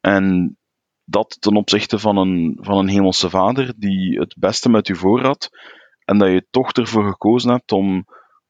En 0.00 0.56
dat 1.04 1.36
ten 1.40 1.56
opzichte 1.56 1.98
van 1.98 2.16
een, 2.16 2.58
van 2.60 2.78
een 2.78 2.88
hemelse 2.88 3.30
vader 3.30 3.72
die 3.76 4.18
het 4.18 4.36
beste 4.38 4.68
met 4.68 4.88
u 4.88 4.96
voor 4.96 5.22
had, 5.22 5.50
en 6.04 6.18
dat 6.18 6.28
je 6.28 6.46
toch 6.50 6.72
ervoor 6.72 7.04
gekozen 7.04 7.50
hebt 7.50 7.72
om, 7.72 8.04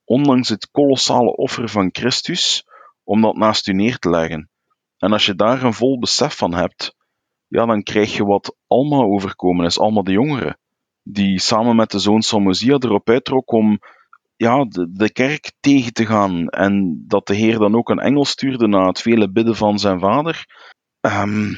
ondanks 0.05 0.49
het 0.49 0.71
kolossale 0.71 1.37
offer 1.37 1.69
van 1.69 1.89
Christus, 1.93 2.65
om 3.05 3.21
dat 3.21 3.37
naast 3.37 3.69
u 3.69 3.73
neer 3.73 3.99
te 3.99 4.11
leggen. 4.11 4.51
En 4.99 5.13
als 5.13 5.27
je 5.27 5.35
daar 5.35 5.63
een 5.63 5.75
vol 5.75 5.99
besef 5.99 6.37
van 6.37 6.55
hebt, 6.55 6.95
ja, 7.47 7.67
dan 7.67 7.83
krijg 7.83 8.17
je 8.17 8.25
wat 8.25 8.57
Alma 8.67 8.97
overkomen 8.97 9.67
is, 9.67 9.79
Alma 9.79 10.03
de 10.03 10.13
jongere, 10.13 10.59
die 11.03 11.39
samen 11.39 11.77
met 11.77 11.91
de 11.91 11.99
zoon 11.99 12.23
Salmosia 12.23 12.77
erop 12.79 13.09
uittrok 13.09 13.53
om 13.53 13.79
ja, 14.41 14.65
de, 14.65 15.11
kerk 15.13 15.53
tegen 15.61 15.93
te 15.93 16.07
gaan. 16.07 16.49
En 16.49 17.05
dat 17.07 17.27
de 17.27 17.35
Heer 17.35 17.59
dan 17.59 17.75
ook 17.75 17.89
een 17.89 17.99
engel 17.99 18.25
stuurde 18.25 18.67
na 18.67 18.87
het 18.87 19.01
vele 19.01 19.31
bidden 19.31 19.57
van 19.57 19.79
zijn 19.79 20.01
vader, 20.01 20.47
um, 21.01 21.57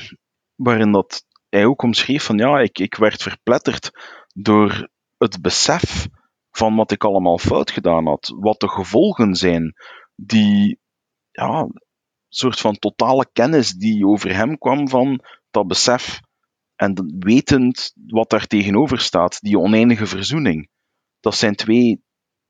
waarin 0.55 0.93
dat 0.93 1.25
hij 1.49 1.65
ook 1.65 1.83
omschreef 1.83 2.25
van 2.25 2.39
ja, 2.39 2.61
ik, 2.61 2.79
ik 2.79 2.95
werd 2.95 3.23
verpletterd 3.23 3.91
door 4.35 4.89
het 5.19 5.41
besef 5.41 6.07
van 6.51 6.77
wat 6.77 6.91
ik 6.91 7.05
allemaal 7.05 7.39
fout 7.39 7.71
gedaan 7.71 8.07
had, 8.07 8.35
wat 8.39 8.61
de 8.61 8.69
gevolgen 8.69 9.35
zijn 9.35 9.75
die 10.15 10.79
ja, 11.31 11.69
soort 12.29 12.61
van 12.61 12.79
totale 12.79 13.29
kennis 13.33 13.73
die 13.73 14.07
over 14.07 14.35
hem 14.35 14.59
kwam 14.59 14.89
van 14.89 15.25
dat 15.51 15.67
besef 15.67 16.21
en 16.77 17.15
wetend 17.19 17.93
wat 18.07 18.31
daar 18.31 18.47
tegenover 18.47 19.01
staat, 19.01 19.41
die 19.41 19.59
oneindige 19.59 20.07
verzoening. 20.07 20.69
Dat 21.21 21.35
zijn 21.35 21.55
twee 21.55 22.03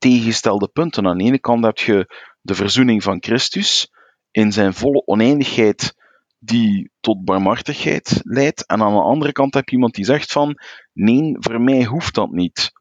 tegengestelde 0.03 0.69
punten. 0.69 1.07
Aan 1.07 1.19
de 1.19 1.25
ene 1.25 1.39
kant 1.39 1.65
heb 1.65 1.79
je 1.79 2.15
de 2.41 2.55
verzoening 2.55 3.03
van 3.03 3.23
Christus 3.23 3.91
in 4.31 4.53
zijn 4.53 4.75
volle 4.75 5.07
oneindigheid 5.07 5.95
die 6.39 6.91
tot 7.01 7.25
barmhartigheid 7.25 8.21
leidt. 8.23 8.67
En 8.67 8.83
aan 8.83 8.93
de 8.93 9.01
andere 9.01 9.33
kant 9.33 9.55
heb 9.55 9.69
je 9.69 9.75
iemand 9.75 9.95
die 9.95 10.05
zegt 10.05 10.33
van 10.33 10.59
nee, 10.93 11.37
voor 11.39 11.61
mij 11.61 11.85
hoeft 11.85 12.15
dat 12.15 12.31
niet. 12.31 12.73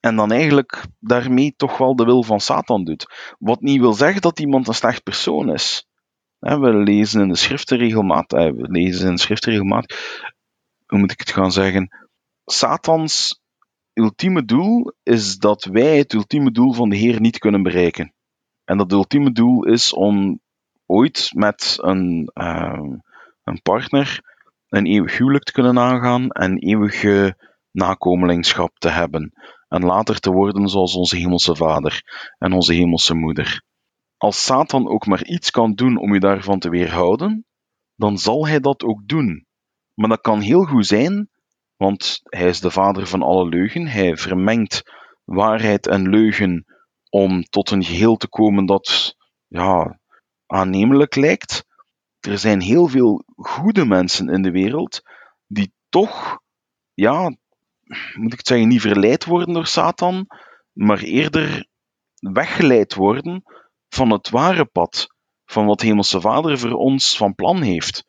En 0.00 0.16
dan 0.16 0.32
eigenlijk 0.32 0.84
daarmee 0.98 1.54
toch 1.56 1.78
wel 1.78 1.96
de 1.96 2.04
wil 2.04 2.22
van 2.22 2.40
Satan 2.40 2.84
doet. 2.84 3.34
Wat 3.38 3.60
niet 3.60 3.80
wil 3.80 3.92
zeggen 3.92 4.20
dat 4.20 4.40
iemand 4.40 4.68
een 4.68 4.74
slecht 4.74 5.02
persoon 5.02 5.52
is. 5.52 5.86
We 6.38 6.74
lezen 6.74 7.20
in 7.20 7.28
de 7.28 7.36
schriften 7.36 7.78
regelmatig, 7.78 8.38
eh, 8.38 8.52
we 8.52 8.68
lezen 8.70 9.08
in 9.08 9.14
de 9.14 9.20
schriften 9.20 9.50
regelmatig, 9.50 10.22
hoe 10.86 10.98
moet 10.98 11.12
ik 11.12 11.18
het 11.18 11.30
gaan 11.30 11.52
zeggen? 11.52 11.88
Satans 12.44 13.42
ultieme 13.94 14.44
doel 14.44 14.92
is 15.02 15.38
dat 15.38 15.64
wij 15.64 15.98
het 15.98 16.12
ultieme 16.12 16.50
doel 16.50 16.72
van 16.72 16.88
de 16.88 16.96
Heer 16.96 17.20
niet 17.20 17.38
kunnen 17.38 17.62
bereiken. 17.62 18.14
En 18.64 18.78
dat 18.78 18.92
ultieme 18.92 19.32
doel 19.32 19.64
is 19.64 19.92
om 19.92 20.40
ooit 20.86 21.30
met 21.34 21.78
een, 21.80 22.30
uh, 22.34 22.82
een 23.44 23.62
partner 23.62 24.32
een 24.68 24.86
eeuwig 24.86 25.18
huwelijk 25.18 25.44
te 25.44 25.52
kunnen 25.52 25.78
aangaan 25.78 26.30
en 26.30 26.58
eeuwige 26.58 27.36
nakomelingschap 27.70 28.78
te 28.78 28.88
hebben. 28.88 29.32
En 29.68 29.84
later 29.84 30.20
te 30.20 30.30
worden 30.30 30.68
zoals 30.68 30.94
onze 30.94 31.16
hemelse 31.16 31.56
vader 31.56 32.02
en 32.38 32.52
onze 32.52 32.72
hemelse 32.72 33.14
moeder 33.14 33.62
als 34.24 34.44
Satan 34.44 34.88
ook 34.88 35.06
maar 35.06 35.24
iets 35.24 35.50
kan 35.50 35.74
doen 35.74 35.96
om 35.96 36.14
je 36.14 36.20
daarvan 36.20 36.58
te 36.58 36.68
weerhouden, 36.68 37.46
dan 37.96 38.18
zal 38.18 38.46
hij 38.46 38.60
dat 38.60 38.84
ook 38.84 39.08
doen. 39.08 39.46
Maar 39.94 40.08
dat 40.08 40.20
kan 40.20 40.40
heel 40.40 40.64
goed 40.64 40.86
zijn, 40.86 41.28
want 41.84 42.20
hij 42.22 42.48
is 42.48 42.60
de 42.60 42.70
vader 42.70 43.06
van 43.06 43.22
alle 43.22 43.48
leugen. 43.48 43.86
Hij 43.86 44.16
vermengt 44.16 44.82
waarheid 45.24 45.86
en 45.86 46.08
leugen 46.08 46.64
om 47.10 47.42
tot 47.42 47.70
een 47.70 47.84
geheel 47.84 48.16
te 48.16 48.28
komen 48.28 48.66
dat 48.66 49.16
ja, 49.46 50.00
aannemelijk 50.46 51.14
lijkt. 51.14 51.64
Er 52.20 52.38
zijn 52.38 52.60
heel 52.60 52.88
veel 52.88 53.24
goede 53.34 53.84
mensen 53.84 54.28
in 54.28 54.42
de 54.42 54.50
wereld 54.50 55.02
die 55.46 55.72
toch, 55.88 56.38
ja, 56.94 57.36
moet 58.14 58.32
ik 58.32 58.46
zeggen, 58.46 58.68
niet 58.68 58.80
verleid 58.80 59.24
worden 59.24 59.54
door 59.54 59.66
Satan, 59.66 60.26
maar 60.72 60.98
eerder 60.98 61.68
weggeleid 62.14 62.94
worden 62.94 63.42
van 63.88 64.10
het 64.10 64.30
ware 64.30 64.64
pad, 64.64 65.06
van 65.44 65.66
wat 65.66 65.80
Hemelse 65.80 66.20
Vader 66.20 66.58
voor 66.58 66.72
ons 66.72 67.16
van 67.16 67.34
plan 67.34 67.62
heeft. 67.62 68.04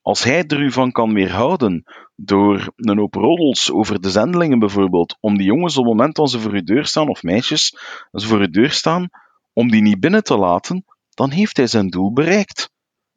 Als 0.00 0.24
Hij 0.24 0.44
er 0.46 0.60
u 0.60 0.72
van 0.72 0.92
kan 0.92 1.14
weerhouden, 1.14 1.84
door 2.20 2.72
een 2.76 2.98
hoop 2.98 3.14
roddels 3.14 3.72
over 3.72 4.00
de 4.00 4.10
zendelingen 4.10 4.58
bijvoorbeeld, 4.58 5.16
om 5.20 5.36
die 5.36 5.46
jongens 5.46 5.76
op 5.76 5.84
het 5.84 5.94
moment 5.94 6.16
dat 6.16 6.30
ze 6.30 6.40
voor 6.40 6.52
uw 6.52 6.62
deur 6.62 6.86
staan, 6.86 7.08
of 7.08 7.22
meisjes, 7.22 7.78
als 8.10 8.22
ze 8.22 8.28
voor 8.28 8.38
uw 8.38 8.50
deur 8.50 8.70
staan, 8.70 9.08
om 9.52 9.70
die 9.70 9.82
niet 9.82 10.00
binnen 10.00 10.24
te 10.24 10.36
laten, 10.36 10.84
dan 11.10 11.30
heeft 11.30 11.56
Hij 11.56 11.66
zijn 11.66 11.88
doel 11.88 12.12
bereikt. 12.12 12.70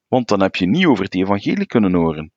Want 0.07 0.27
dan 0.27 0.41
heb 0.41 0.55
je 0.55 0.67
niet 0.67 0.85
over 0.85 1.03
het 1.03 1.15
evangelie 1.15 1.65
kunnen 1.65 1.93
horen. 1.93 2.31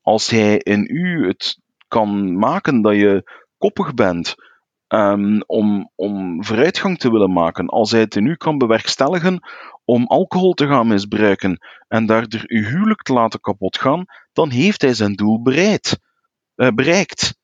Als 0.00 0.30
Hij 0.30 0.56
in 0.58 0.86
u 0.90 1.26
het 1.26 1.58
kan 1.88 2.38
maken 2.38 2.82
dat 2.82 2.94
je 2.94 3.30
koppig 3.58 3.94
bent, 3.94 4.34
um, 4.88 5.42
om, 5.46 5.90
om 5.94 6.44
vooruitgang 6.44 6.98
te 6.98 7.10
willen 7.10 7.32
maken, 7.32 7.66
als 7.66 7.90
hij 7.90 8.00
het 8.00 8.16
in 8.16 8.26
u 8.26 8.34
kan 8.34 8.58
bewerkstelligen 8.58 9.48
om 9.84 10.06
alcohol 10.06 10.52
te 10.52 10.66
gaan 10.66 10.86
misbruiken 10.86 11.58
en 11.88 12.06
daardoor 12.06 12.42
uw 12.46 12.64
huwelijk 12.64 13.02
te 13.02 13.12
laten 13.12 13.40
kapotgaan, 13.40 14.04
dan 14.32 14.50
heeft 14.50 14.82
hij 14.82 14.94
zijn 14.94 15.14
doel 15.14 15.42
bereid, 15.42 15.98
uh, 15.98 16.09
bereikt. 16.68 17.34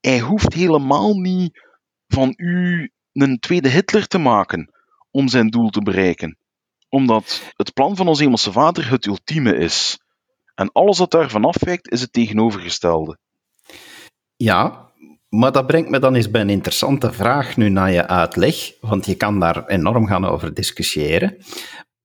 Hij 0.00 0.20
hoeft 0.20 0.52
helemaal 0.52 1.14
niet 1.14 1.60
van 2.06 2.34
u 2.36 2.90
een 3.12 3.38
tweede 3.38 3.68
Hitler 3.68 4.06
te 4.06 4.18
maken 4.18 4.72
om 5.10 5.28
zijn 5.28 5.48
doel 5.48 5.70
te 5.70 5.82
bereiken. 5.82 6.38
Omdat 6.88 7.52
het 7.56 7.72
plan 7.72 7.96
van 7.96 8.08
onze 8.08 8.22
Hemelse 8.22 8.52
Vader 8.52 8.90
het 8.90 9.06
ultieme 9.06 9.56
is. 9.56 9.98
En 10.54 10.72
alles 10.72 10.98
wat 10.98 11.10
daarvan 11.10 11.44
afwijkt, 11.44 11.90
is 11.90 12.00
het 12.00 12.12
tegenovergestelde. 12.12 13.18
Ja, 14.36 14.86
Maar 15.28 15.52
dat 15.52 15.66
brengt 15.66 15.90
me 15.90 15.98
dan 15.98 16.14
eens 16.14 16.30
bij 16.30 16.40
een 16.40 16.50
interessante 16.50 17.12
vraag 17.12 17.56
nu 17.56 17.68
naar 17.68 17.92
je 17.92 18.06
uitleg, 18.06 18.72
want 18.80 19.06
je 19.06 19.14
kan 19.14 19.40
daar 19.40 19.66
enorm 19.66 20.06
gaan 20.06 20.24
over 20.24 20.54
discussiëren. 20.54 21.36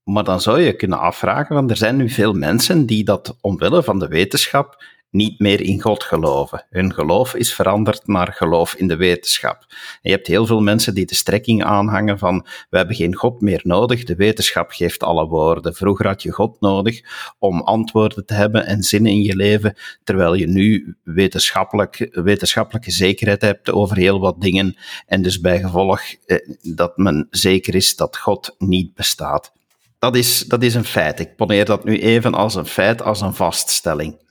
Maar 0.03 0.23
dan 0.23 0.41
zou 0.41 0.61
je 0.61 0.75
kunnen 0.75 0.99
afvragen, 0.99 1.55
want 1.55 1.69
er 1.69 1.77
zijn 1.77 1.95
nu 1.95 2.09
veel 2.09 2.33
mensen 2.33 2.85
die 2.85 3.03
dat 3.03 3.37
omwille 3.41 3.83
van 3.83 3.99
de 3.99 4.07
wetenschap 4.07 4.83
niet 5.13 5.39
meer 5.39 5.61
in 5.61 5.81
God 5.81 6.03
geloven. 6.03 6.65
Hun 6.69 6.93
geloof 6.93 7.35
is 7.35 7.53
veranderd 7.53 8.07
naar 8.07 8.33
geloof 8.33 8.73
in 8.73 8.87
de 8.87 8.95
wetenschap. 8.95 9.65
En 9.69 9.75
je 10.01 10.11
hebt 10.11 10.27
heel 10.27 10.45
veel 10.45 10.61
mensen 10.61 10.93
die 10.93 11.05
de 11.05 11.15
strekking 11.15 11.63
aanhangen 11.63 12.19
van 12.19 12.45
we 12.69 12.77
hebben 12.77 12.95
geen 12.95 13.15
God 13.15 13.41
meer 13.41 13.61
nodig, 13.63 14.03
de 14.03 14.15
wetenschap 14.15 14.71
geeft 14.71 15.03
alle 15.03 15.27
woorden. 15.27 15.75
Vroeger 15.75 16.07
had 16.07 16.23
je 16.23 16.31
God 16.31 16.59
nodig 16.59 17.01
om 17.39 17.61
antwoorden 17.61 18.25
te 18.25 18.33
hebben 18.33 18.65
en 18.65 18.83
zinnen 18.83 19.11
in 19.11 19.21
je 19.21 19.35
leven, 19.35 19.75
terwijl 20.03 20.33
je 20.33 20.47
nu 20.47 20.95
wetenschappelijk, 21.03 22.09
wetenschappelijke 22.11 22.91
zekerheid 22.91 23.41
hebt 23.41 23.71
over 23.71 23.97
heel 23.97 24.19
wat 24.19 24.41
dingen 24.41 24.77
en 25.07 25.21
dus 25.21 25.39
bij 25.39 25.59
gevolg 25.59 26.01
eh, 26.25 26.37
dat 26.61 26.97
men 26.97 27.27
zeker 27.29 27.75
is 27.75 27.95
dat 27.95 28.17
God 28.17 28.55
niet 28.57 28.93
bestaat. 28.93 29.51
Dat 29.99 30.15
is, 30.15 30.39
dat 30.39 30.63
is 30.63 30.75
een 30.75 30.85
feit. 30.85 31.19
Ik 31.19 31.35
poneer 31.35 31.65
dat 31.65 31.83
nu 31.83 31.99
even 31.99 32.33
als 32.33 32.55
een 32.55 32.65
feit, 32.65 33.01
als 33.01 33.21
een 33.21 33.33
vaststelling. 33.33 34.22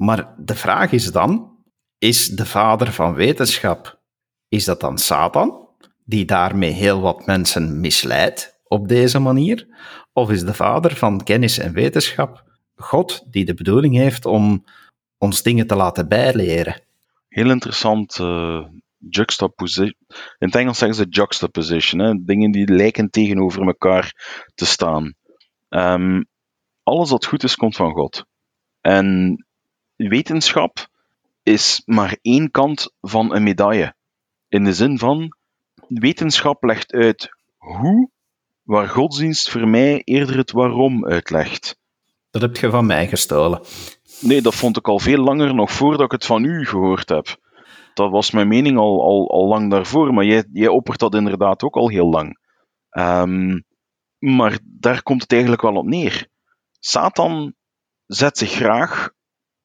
Maar 0.00 0.34
de 0.36 0.54
vraag 0.54 0.92
is 0.92 1.12
dan, 1.12 1.58
is 1.98 2.26
de 2.26 2.46
vader 2.46 2.92
van 2.92 3.14
wetenschap, 3.14 4.00
is 4.48 4.64
dat 4.64 4.80
dan 4.80 4.98
Satan, 4.98 5.68
die 6.04 6.24
daarmee 6.24 6.70
heel 6.70 7.00
wat 7.00 7.26
mensen 7.26 7.80
misleidt 7.80 8.60
op 8.64 8.88
deze 8.88 9.18
manier? 9.18 9.66
Of 10.12 10.30
is 10.30 10.44
de 10.44 10.54
vader 10.54 10.96
van 10.96 11.24
kennis 11.24 11.58
en 11.58 11.72
wetenschap 11.72 12.44
God, 12.74 13.26
die 13.30 13.44
de 13.44 13.54
bedoeling 13.54 13.96
heeft 13.96 14.26
om 14.26 14.64
ons 15.18 15.42
dingen 15.42 15.66
te 15.66 15.76
laten 15.76 16.08
bijleren? 16.08 16.82
Heel 17.28 17.50
interessant 17.50 18.18
uh. 18.18 18.66
In 18.98 19.94
het 20.38 20.54
Engels 20.54 20.78
zeggen 20.78 20.96
ze 20.96 21.06
juxtaposition, 21.08 22.22
dingen 22.24 22.50
die 22.50 22.72
lijken 22.72 23.10
tegenover 23.10 23.66
elkaar 23.66 24.12
te 24.54 24.66
staan. 24.66 25.14
Um, 25.68 26.26
alles 26.82 27.10
wat 27.10 27.26
goed 27.26 27.42
is, 27.42 27.56
komt 27.56 27.76
van 27.76 27.92
God. 27.92 28.24
En 28.80 29.36
wetenschap 30.08 30.88
is 31.42 31.82
maar 31.84 32.16
één 32.22 32.50
kant 32.50 32.94
van 33.00 33.34
een 33.34 33.42
medaille. 33.42 33.94
In 34.48 34.64
de 34.64 34.72
zin 34.72 34.98
van, 34.98 35.36
wetenschap 35.88 36.64
legt 36.64 36.92
uit 36.92 37.28
hoe, 37.56 38.10
waar 38.62 38.88
godsdienst 38.88 39.50
voor 39.50 39.68
mij 39.68 40.02
eerder 40.04 40.36
het 40.36 40.50
waarom 40.50 41.06
uitlegt. 41.06 41.78
Dat 42.30 42.42
heb 42.42 42.56
je 42.56 42.70
van 42.70 42.86
mij 42.86 43.08
gestolen. 43.08 43.60
Nee, 44.20 44.42
dat 44.42 44.54
vond 44.54 44.76
ik 44.76 44.88
al 44.88 44.98
veel 44.98 45.22
langer 45.22 45.54
nog 45.54 45.70
voordat 45.70 46.04
ik 46.04 46.12
het 46.12 46.26
van 46.26 46.44
u 46.44 46.66
gehoord 46.66 47.08
heb. 47.08 47.36
Dat 47.94 48.10
was 48.10 48.30
mijn 48.30 48.48
mening 48.48 48.78
al, 48.78 49.02
al, 49.02 49.30
al 49.30 49.48
lang 49.48 49.70
daarvoor, 49.70 50.14
maar 50.14 50.24
jij, 50.24 50.44
jij 50.52 50.68
oppert 50.68 50.98
dat 50.98 51.14
inderdaad 51.14 51.62
ook 51.62 51.76
al 51.76 51.88
heel 51.88 52.08
lang. 52.08 52.38
Um, 52.90 53.64
maar 54.18 54.58
daar 54.62 55.02
komt 55.02 55.22
het 55.22 55.32
eigenlijk 55.32 55.62
wel 55.62 55.74
op 55.74 55.86
neer. 55.86 56.28
Satan 56.78 57.54
zet 58.06 58.38
zich 58.38 58.50
graag 58.50 59.10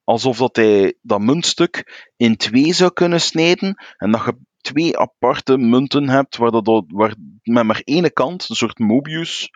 alsof 0.06 0.38
dat 0.38 0.56
hij 0.56 0.94
dat 1.02 1.20
muntstuk 1.20 2.06
in 2.16 2.36
twee 2.36 2.72
zou 2.72 2.92
kunnen 2.92 3.20
snijden 3.20 3.84
en 3.96 4.10
dat 4.10 4.24
je 4.24 4.38
twee 4.60 4.98
aparte 4.98 5.58
munten 5.58 6.08
hebt 6.08 6.36
waar, 6.36 6.50
dat, 6.50 6.84
waar 6.86 7.14
met 7.42 7.64
maar 7.64 7.80
één 7.84 8.12
kant, 8.12 8.48
een 8.48 8.56
soort 8.56 8.78
Mobius 8.78 9.50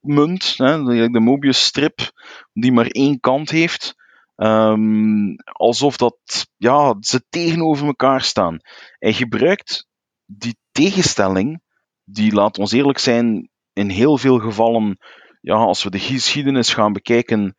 munt, 0.00 0.54
hè, 0.56 0.84
de 1.10 1.20
Mobius 1.20 1.64
strip, 1.64 2.12
die 2.52 2.72
maar 2.72 2.86
één 2.86 3.20
kant 3.20 3.50
heeft. 3.50 3.94
Um, 4.36 5.34
alsof 5.52 5.96
dat, 5.96 6.16
ja, 6.56 6.96
ze 7.00 7.24
tegenover 7.28 7.86
elkaar 7.86 8.22
staan. 8.22 8.58
Hij 8.98 9.12
gebruikt 9.12 9.86
die 10.24 10.56
tegenstelling, 10.72 11.62
die, 12.04 12.32
laat 12.32 12.58
ons 12.58 12.72
eerlijk 12.72 12.98
zijn, 12.98 13.50
in 13.72 13.88
heel 13.88 14.18
veel 14.18 14.38
gevallen, 14.38 14.98
ja, 15.40 15.54
als 15.54 15.82
we 15.82 15.90
de 15.90 15.98
geschiedenis 15.98 16.74
gaan 16.74 16.92
bekijken, 16.92 17.56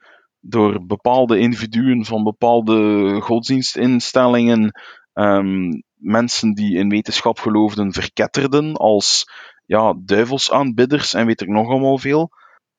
door 0.48 0.86
bepaalde 0.86 1.40
individuen 1.40 2.06
van 2.06 2.24
bepaalde 2.24 3.22
godsdienstinstellingen, 3.22 4.82
um, 5.14 5.84
mensen 5.96 6.54
die 6.54 6.78
in 6.78 6.90
wetenschap 6.90 7.40
geloofden, 7.40 7.94
verketterden 7.94 8.76
als 8.76 9.30
ja, 9.66 9.94
duivelsaanbidders 10.00 11.14
en 11.14 11.26
weet 11.26 11.42
ik 11.42 11.48
nog 11.48 11.70
allemaal 11.70 11.98
veel. 11.98 12.32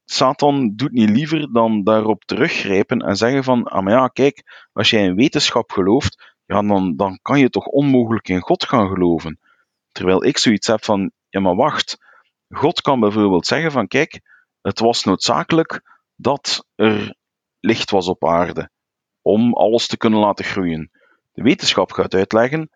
Satan 0.04 0.72
doet 0.76 0.92
niet 0.92 1.10
liever 1.10 1.52
dan 1.52 1.84
daarop 1.84 2.24
teruggrijpen 2.24 2.98
en 2.98 3.16
zeggen 3.16 3.44
van, 3.44 3.64
ah 3.64 3.84
maar 3.84 3.92
ja, 3.92 4.08
kijk, 4.08 4.66
als 4.72 4.90
jij 4.90 5.04
in 5.04 5.14
wetenschap 5.14 5.70
gelooft, 5.70 6.34
ja, 6.44 6.62
dan, 6.62 6.96
dan 6.96 7.18
kan 7.22 7.38
je 7.38 7.50
toch 7.50 7.66
onmogelijk 7.66 8.28
in 8.28 8.40
God 8.40 8.64
gaan 8.64 8.88
geloven. 8.88 9.38
Terwijl 9.92 10.24
ik 10.24 10.38
zoiets 10.38 10.66
heb 10.66 10.84
van, 10.84 11.10
ja 11.28 11.40
maar 11.40 11.56
wacht, 11.56 11.98
God 12.48 12.80
kan 12.80 13.00
bijvoorbeeld 13.00 13.46
zeggen 13.46 13.72
van 13.72 13.86
kijk, 13.86 14.20
het 14.60 14.78
was 14.78 15.04
noodzakelijk 15.04 15.82
dat 16.16 16.66
er 16.74 17.16
licht 17.66 17.90
was 17.90 18.08
op 18.08 18.24
aarde 18.26 18.70
om 19.22 19.54
alles 19.54 19.86
te 19.86 19.96
kunnen 19.96 20.18
laten 20.18 20.44
groeien. 20.44 20.90
De 21.32 21.42
wetenschap 21.42 21.92
gaat 21.92 22.14
uitleggen 22.14 22.70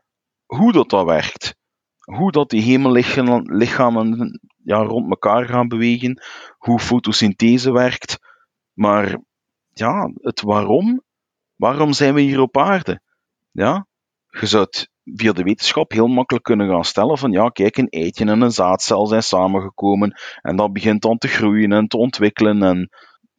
hoe 0.47 0.73
dat, 0.73 0.91
dat 0.91 1.05
werkt. 1.05 1.55
Hoe 1.99 2.33
dat 2.33 2.51
die 2.51 2.63
hemellichamen 2.63 4.41
ja, 4.65 4.83
rond 4.83 5.11
elkaar 5.11 5.47
gaan 5.47 5.69
bewegen, 5.69 6.23
hoe 6.59 6.79
fotosynthese 6.79 7.73
werkt. 7.73 8.19
Maar 8.73 9.19
ja, 9.73 10.13
het 10.15 10.41
waarom, 10.41 11.03
waarom 11.57 11.93
zijn 11.93 12.15
we 12.15 12.21
hier 12.21 12.41
op 12.41 12.59
aarde? 12.59 13.01
Ja, 13.51 13.87
je 14.31 14.47
zou 14.47 14.67
via 15.05 15.33
de 15.33 15.43
wetenschap 15.43 15.93
heel 15.93 16.07
makkelijk 16.07 16.45
kunnen 16.45 16.69
gaan 16.69 16.85
stellen 16.85 17.19
van 17.19 17.33
ja, 17.33 17.49
kijk, 17.49 17.77
een 17.77 17.89
eitje 17.89 18.25
en 18.25 18.41
een 18.41 18.53
zaadcel 18.53 19.07
zijn 19.07 19.23
samengekomen 19.23 20.19
en 20.41 20.57
dat 20.57 20.73
begint 20.73 21.03
dan 21.03 21.19
te 21.19 21.29
groeien 21.29 21.73
en 21.73 21.87
te 21.87 21.97
ontwikkelen. 21.97 22.63
En, 22.63 22.91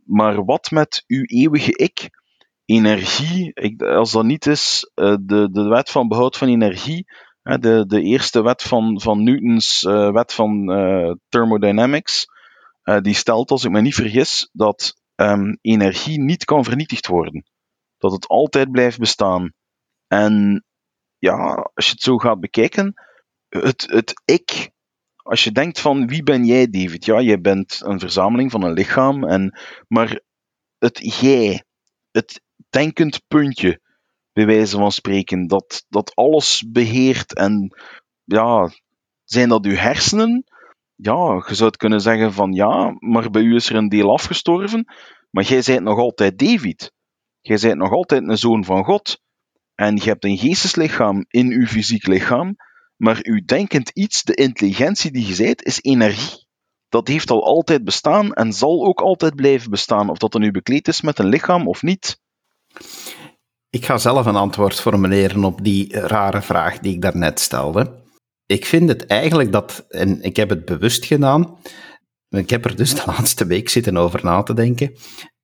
maar 0.05 0.45
wat 0.45 0.71
met 0.71 1.03
uw 1.07 1.23
eeuwige 1.23 1.75
ik? 1.75 2.19
Energie, 2.65 3.53
als 3.77 4.11
dat 4.11 4.23
niet 4.23 4.45
is, 4.45 4.91
eh, 4.93 5.15
de, 5.21 5.51
de 5.51 5.63
wet 5.63 5.89
van 5.89 6.07
behoud 6.07 6.37
van 6.37 6.47
energie, 6.47 7.05
de, 7.41 7.83
de 7.87 8.01
eerste 8.01 8.43
wet 8.43 8.61
van, 8.61 9.01
van 9.01 9.23
Newtons 9.23 9.83
uh, 9.83 10.11
wet 10.11 10.33
van 10.33 10.71
uh, 10.77 11.13
thermodynamics, 11.29 12.25
die 13.01 13.13
stelt, 13.13 13.51
als 13.51 13.63
ik 13.63 13.71
me 13.71 13.81
niet 13.81 13.95
vergis, 13.95 14.49
dat 14.51 15.01
um, 15.15 15.57
energie 15.61 16.21
niet 16.21 16.45
kan 16.45 16.63
vernietigd 16.63 17.07
worden. 17.07 17.45
Dat 17.97 18.11
het 18.11 18.27
altijd 18.27 18.71
blijft 18.71 18.99
bestaan. 18.99 19.53
En 20.07 20.65
ja, 21.17 21.69
als 21.73 21.85
je 21.85 21.91
het 21.91 22.01
zo 22.01 22.17
gaat 22.17 22.39
bekijken, 22.39 22.93
het, 23.49 23.85
het 23.87 24.21
ik, 24.25 24.71
als 25.31 25.43
je 25.43 25.51
denkt 25.51 25.79
van 25.79 26.07
wie 26.07 26.23
ben 26.23 26.45
jij, 26.45 26.69
David? 26.69 27.05
Ja, 27.05 27.21
jij 27.21 27.41
bent 27.41 27.81
een 27.83 27.99
verzameling 27.99 28.51
van 28.51 28.63
een 28.63 28.73
lichaam, 28.73 29.23
en, 29.23 29.59
maar 29.87 30.21
het 30.77 31.19
jij, 31.19 31.63
het 32.11 32.41
denkend 32.69 33.27
puntje, 33.27 33.79
bij 34.33 34.45
wijze 34.45 34.77
van 34.77 34.91
spreken, 34.91 35.47
dat, 35.47 35.85
dat 35.89 36.15
alles 36.15 36.63
beheert 36.71 37.35
en 37.35 37.75
ja, 38.23 38.69
zijn 39.23 39.49
dat 39.49 39.65
uw 39.65 39.75
hersenen? 39.75 40.43
Ja, 40.95 41.45
je 41.47 41.55
zou 41.55 41.71
kunnen 41.71 42.01
zeggen 42.01 42.33
van 42.33 42.51
ja, 42.51 42.95
maar 42.99 43.29
bij 43.29 43.41
u 43.41 43.55
is 43.55 43.69
er 43.69 43.75
een 43.75 43.89
deel 43.89 44.11
afgestorven, 44.11 44.85
maar 45.29 45.43
jij 45.43 45.63
bent 45.65 45.83
nog 45.83 45.97
altijd 45.97 46.39
David. 46.39 46.91
Jij 47.41 47.57
bent 47.61 47.77
nog 47.77 47.91
altijd 47.91 48.27
een 48.27 48.37
zoon 48.37 48.65
van 48.65 48.83
God. 48.83 49.21
En 49.75 49.95
je 49.95 50.03
hebt 50.03 50.25
een 50.25 50.37
geesteslichaam 50.37 51.25
in 51.27 51.51
uw 51.51 51.65
fysiek 51.65 52.07
lichaam, 52.07 52.55
maar 53.01 53.19
uw 53.21 53.41
denkend 53.45 53.89
iets, 53.89 54.23
de 54.23 54.33
intelligentie 54.33 55.11
die 55.11 55.27
je 55.27 55.33
zijt, 55.33 55.63
is 55.63 55.81
energie. 55.81 56.45
Dat 56.89 57.07
heeft 57.07 57.29
al 57.29 57.45
altijd 57.45 57.83
bestaan 57.83 58.33
en 58.33 58.53
zal 58.53 58.85
ook 58.85 59.01
altijd 59.01 59.35
blijven 59.35 59.69
bestaan, 59.69 60.09
of 60.09 60.17
dat 60.17 60.33
er 60.33 60.39
nu 60.39 60.51
bekleed 60.51 60.87
is 60.87 61.01
met 61.01 61.19
een 61.19 61.27
lichaam 61.27 61.67
of 61.67 61.81
niet. 61.81 62.19
Ik 63.69 63.85
ga 63.85 63.97
zelf 63.97 64.25
een 64.25 64.35
antwoord 64.35 64.79
formuleren 64.79 65.43
op 65.43 65.63
die 65.63 65.99
rare 65.99 66.41
vraag 66.41 66.79
die 66.79 66.93
ik 66.93 67.01
daarnet 67.01 67.39
stelde. 67.39 68.03
Ik 68.45 68.65
vind 68.65 68.89
het 68.89 69.05
eigenlijk 69.05 69.51
dat, 69.51 69.85
en 69.89 70.21
ik 70.21 70.35
heb 70.35 70.49
het 70.49 70.65
bewust 70.65 71.05
gedaan, 71.05 71.57
ik 72.29 72.49
heb 72.49 72.65
er 72.65 72.75
dus 72.75 72.95
de 72.95 73.03
laatste 73.05 73.45
week 73.45 73.69
zitten 73.69 73.97
over 73.97 74.19
na 74.23 74.43
te 74.43 74.53
denken, 74.53 74.95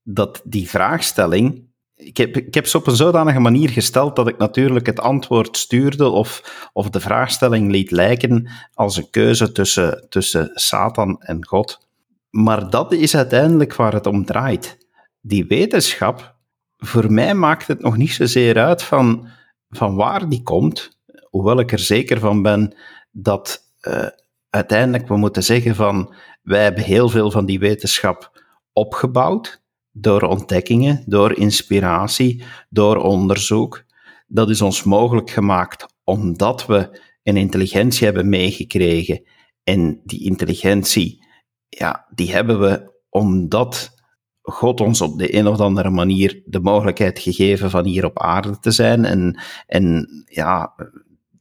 dat 0.03 0.41
die 0.43 0.69
vraagstelling 0.69 1.66
ik 1.97 2.17
heb, 2.17 2.37
ik 2.37 2.53
heb 2.53 2.67
ze 2.67 2.77
op 2.77 2.87
een 2.87 2.95
zodanige 2.95 3.39
manier 3.39 3.69
gesteld 3.69 4.15
dat 4.15 4.27
ik 4.27 4.37
natuurlijk 4.37 4.85
het 4.85 4.99
antwoord 4.99 5.57
stuurde 5.57 6.09
of, 6.09 6.69
of 6.73 6.89
de 6.89 6.99
vraagstelling 6.99 7.71
liet 7.71 7.91
lijken 7.91 8.49
als 8.73 8.97
een 8.97 9.09
keuze 9.09 9.51
tussen, 9.51 10.05
tussen 10.09 10.51
Satan 10.53 11.21
en 11.21 11.45
God. 11.45 11.87
Maar 12.29 12.69
dat 12.69 12.93
is 12.93 13.15
uiteindelijk 13.15 13.75
waar 13.75 13.93
het 13.93 14.05
om 14.05 14.25
draait. 14.25 14.77
Die 15.21 15.45
wetenschap, 15.45 16.35
voor 16.77 17.11
mij 17.11 17.33
maakt 17.33 17.67
het 17.67 17.81
nog 17.81 17.97
niet 17.97 18.11
zozeer 18.11 18.57
uit 18.57 18.83
van, 18.83 19.27
van 19.69 19.95
waar 19.95 20.29
die 20.29 20.43
komt, 20.43 20.97
hoewel 21.29 21.59
ik 21.59 21.71
er 21.71 21.79
zeker 21.79 22.19
van 22.19 22.41
ben 22.41 22.75
dat 23.11 23.63
uh, 23.81 24.07
uiteindelijk 24.49 25.07
we 25.07 25.17
moeten 25.17 25.43
zeggen 25.43 25.75
van 25.75 26.13
wij 26.41 26.63
hebben 26.63 26.83
heel 26.83 27.09
veel 27.09 27.31
van 27.31 27.45
die 27.45 27.59
wetenschap 27.59 28.41
opgebouwd 28.73 29.61
door 29.99 30.21
ontdekkingen, 30.21 31.03
door 31.05 31.37
inspiratie, 31.37 32.43
door 32.69 32.97
onderzoek. 32.97 33.83
Dat 34.27 34.49
is 34.49 34.61
ons 34.61 34.83
mogelijk 34.83 35.29
gemaakt 35.29 35.85
omdat 36.03 36.65
we 36.65 37.01
een 37.23 37.37
intelligentie 37.37 38.05
hebben 38.05 38.29
meegekregen. 38.29 39.23
En 39.63 40.01
die 40.03 40.23
intelligentie, 40.23 41.25
ja, 41.69 42.07
die 42.15 42.31
hebben 42.31 42.59
we 42.59 42.95
omdat 43.09 43.95
God 44.41 44.81
ons 44.81 45.01
op 45.01 45.17
de 45.17 45.35
een 45.35 45.47
of 45.47 45.59
andere 45.59 45.89
manier 45.89 46.41
de 46.45 46.59
mogelijkheid 46.59 47.19
gegeven 47.19 47.69
van 47.69 47.85
hier 47.85 48.05
op 48.05 48.19
aarde 48.19 48.59
te 48.59 48.71
zijn. 48.71 49.05
En, 49.05 49.39
en 49.65 50.07
ja, 50.25 50.73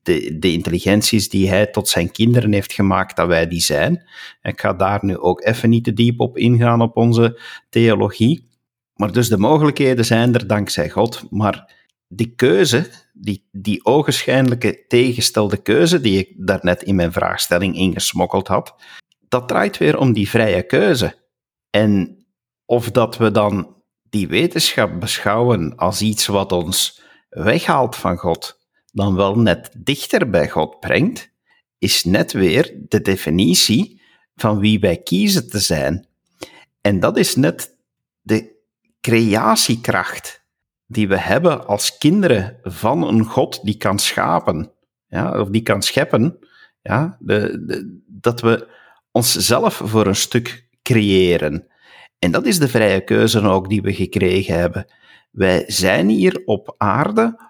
de, 0.07 0.37
de 0.39 0.53
intelligenties 0.53 1.29
die 1.29 1.49
hij 1.49 1.67
tot 1.67 1.89
zijn 1.89 2.11
kinderen 2.11 2.53
heeft 2.53 2.73
gemaakt, 2.73 3.17
dat 3.17 3.27
wij 3.27 3.49
die 3.49 3.61
zijn. 3.61 4.09
Ik 4.43 4.61
ga 4.61 4.73
daar 4.73 4.99
nu 5.03 5.19
ook 5.19 5.45
even 5.45 5.71
niet 5.71 5.85
te 5.85 5.93
diep 5.93 6.21
op 6.21 6.39
ingaan 6.39 6.81
op 6.81 6.97
onze 6.97 7.41
theologie. 7.69 8.46
Maar 8.97 9.13
dus 9.13 9.29
de 9.29 9.39
mogelijkheden 9.39 10.05
zijn 10.05 10.35
er 10.35 10.47
dankzij 10.47 10.91
God. 10.91 11.23
Maar 11.31 11.75
die 12.09 12.35
keuze, 12.35 12.91
die, 13.13 13.49
die 13.53 13.85
ogenschijnlijke 13.85 14.85
tegenstelde 14.89 15.57
keuze, 15.57 16.01
die 16.01 16.19
ik 16.19 16.47
daarnet 16.47 16.83
in 16.83 16.95
mijn 16.95 17.13
vraagstelling 17.13 17.77
ingesmokkeld 17.77 18.49
had, 18.49 18.75
dat 19.29 19.49
draait 19.49 19.79
weer 19.79 19.99
om 19.99 20.13
die 20.13 20.29
vrije 20.29 20.63
keuze. 20.63 21.15
En 21.71 22.25
of 22.65 22.91
dat 22.91 23.17
we 23.17 23.31
dan 23.31 23.75
die 24.03 24.29
wetenschap 24.29 25.01
beschouwen 25.01 25.77
als 25.77 26.03
iets 26.03 26.27
wat 26.27 26.53
ons 26.53 27.03
weghaalt 27.29 27.97
van 27.97 28.17
God, 28.17 28.59
dan 28.93 29.15
wel 29.15 29.39
net 29.39 29.71
dichter 29.79 30.31
bij 30.31 30.49
God 30.49 30.81
brengt, 30.81 31.31
is 31.79 32.05
net 32.05 32.33
weer 32.33 32.75
de 32.89 33.01
definitie 33.01 34.03
van 34.35 34.59
wie 34.59 34.81
wij 34.81 34.97
kiezen 34.97 35.49
te 35.49 35.59
zijn. 35.59 36.07
En 36.81 37.01
dat 37.01 37.17
is 37.17 37.37
net 37.37 37.77
de 38.21 38.56
creatiekracht 39.07 40.45
die 40.87 41.09
we 41.09 41.19
hebben 41.19 41.67
als 41.67 41.99
kinderen 41.99 42.59
van 42.63 43.09
een 43.09 43.25
God 43.25 43.65
die 43.65 43.77
kan 43.77 43.99
schapen, 43.99 44.73
ja, 45.09 45.41
of 45.41 45.49
die 45.49 45.63
kan 45.63 45.83
scheppen, 45.83 46.39
ja, 46.83 47.17
de, 47.21 48.01
dat 48.07 48.41
we 48.41 48.69
onszelf 49.11 49.81
voor 49.85 50.07
een 50.07 50.17
stuk 50.17 50.69
creëren. 50.83 51.67
En 52.19 52.31
dat 52.31 52.47
is 52.47 52.59
de 52.59 52.69
vrije 52.69 53.05
keuze 53.05 53.41
ook 53.41 53.69
die 53.69 53.83
we 53.83 53.95
gekregen 53.95 54.59
hebben. 54.59 54.87
Wij 55.31 55.65
zijn 55.67 56.09
hier 56.09 56.43
op 56.45 56.75
aarde 56.77 57.41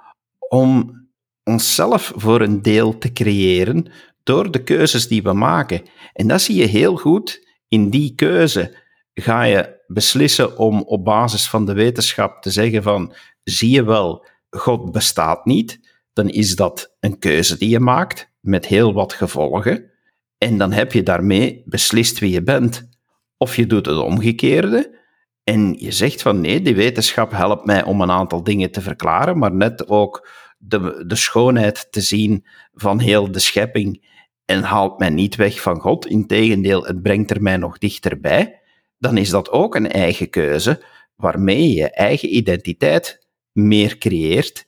om 0.49 1.01
onszelf 1.45 2.13
voor 2.17 2.41
een 2.41 2.63
deel 2.63 2.99
te 2.99 3.13
creëren 3.13 3.93
door 4.23 4.51
de 4.51 4.63
keuzes 4.63 5.09
die 5.09 5.23
we 5.23 5.33
maken. 5.33 5.83
En 6.13 6.29
dat 6.29 6.41
zie 6.41 6.57
je 6.57 6.67
heel 6.67 6.97
goed 6.97 7.47
in 7.69 7.91
die 7.91 8.15
keuze. 8.15 8.77
Ga 9.15 9.43
je 9.43 9.76
beslissen 9.87 10.59
om 10.59 10.83
op 10.83 11.05
basis 11.05 11.49
van 11.49 11.67
de 11.67 11.73
wetenschap 11.73 12.43
te 12.43 12.51
zeggen 12.51 12.83
van, 12.83 13.15
zie 13.43 13.71
je 13.71 13.85
wel, 13.85 14.27
God 14.51 14.93
bestaat 14.93 15.45
niet, 15.45 15.81
dan 16.13 16.29
is 16.29 16.57
dat 16.57 16.97
een 17.01 17.19
keuze 17.19 17.59
die 17.59 17.69
je 17.69 17.81
maakt 17.81 18.33
met 18.41 18.67
heel 18.67 18.93
wat 18.93 19.13
gevolgen. 19.13 19.91
En 20.39 20.59
dan 20.59 20.73
heb 20.73 20.93
je 20.93 21.03
daarmee 21.03 21.63
beslist 21.65 22.19
wie 22.19 22.31
je 22.31 22.43
bent. 22.43 22.89
Of 23.37 23.57
je 23.57 23.67
doet 23.67 23.87
het 23.87 23.99
omgekeerde 23.99 24.97
en 25.45 25.75
je 25.79 25.93
zegt 25.93 26.23
van 26.23 26.41
nee, 26.41 26.63
die 26.63 26.75
wetenschap 26.75 27.31
helpt 27.31 27.65
mij 27.65 27.85
om 27.85 28.01
een 28.01 28.11
aantal 28.11 28.43
dingen 28.43 28.71
te 28.71 28.81
verklaren, 28.81 29.39
maar 29.39 29.55
net 29.55 29.89
ook 29.89 30.29
de, 30.59 31.05
de 31.07 31.17
schoonheid 31.17 31.87
te 31.91 32.01
zien 32.01 32.47
van 32.73 32.99
heel 32.99 33.33
de 33.33 33.39
schepping 33.39 34.07
en 34.45 34.63
haalt 34.63 34.99
mij 34.99 35.11
niet 35.11 35.37
weg 35.37 35.61
van 35.61 35.81
God. 35.81 36.07
Integendeel, 36.07 36.85
het 36.85 37.03
brengt 37.03 37.31
er 37.31 37.43
mij 37.43 37.57
nog 37.57 37.79
dichterbij. 37.79 38.61
Dan 38.99 39.17
is 39.17 39.31
dat 39.31 39.51
ook 39.51 39.75
een 39.75 39.91
eigen 39.91 40.31
keuze 40.31 40.85
waarmee 41.17 41.69
je 41.69 41.75
je 41.75 41.91
eigen 41.91 42.37
identiteit 42.37 43.27
meer 43.53 43.99
creëert 43.99 44.67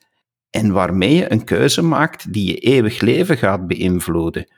en 0.50 0.72
waarmee 0.72 1.14
je 1.14 1.32
een 1.32 1.44
keuze 1.44 1.82
maakt 1.82 2.32
die 2.32 2.46
je 2.46 2.56
eeuwig 2.56 3.00
leven 3.00 3.36
gaat 3.36 3.66
beïnvloeden. 3.66 4.52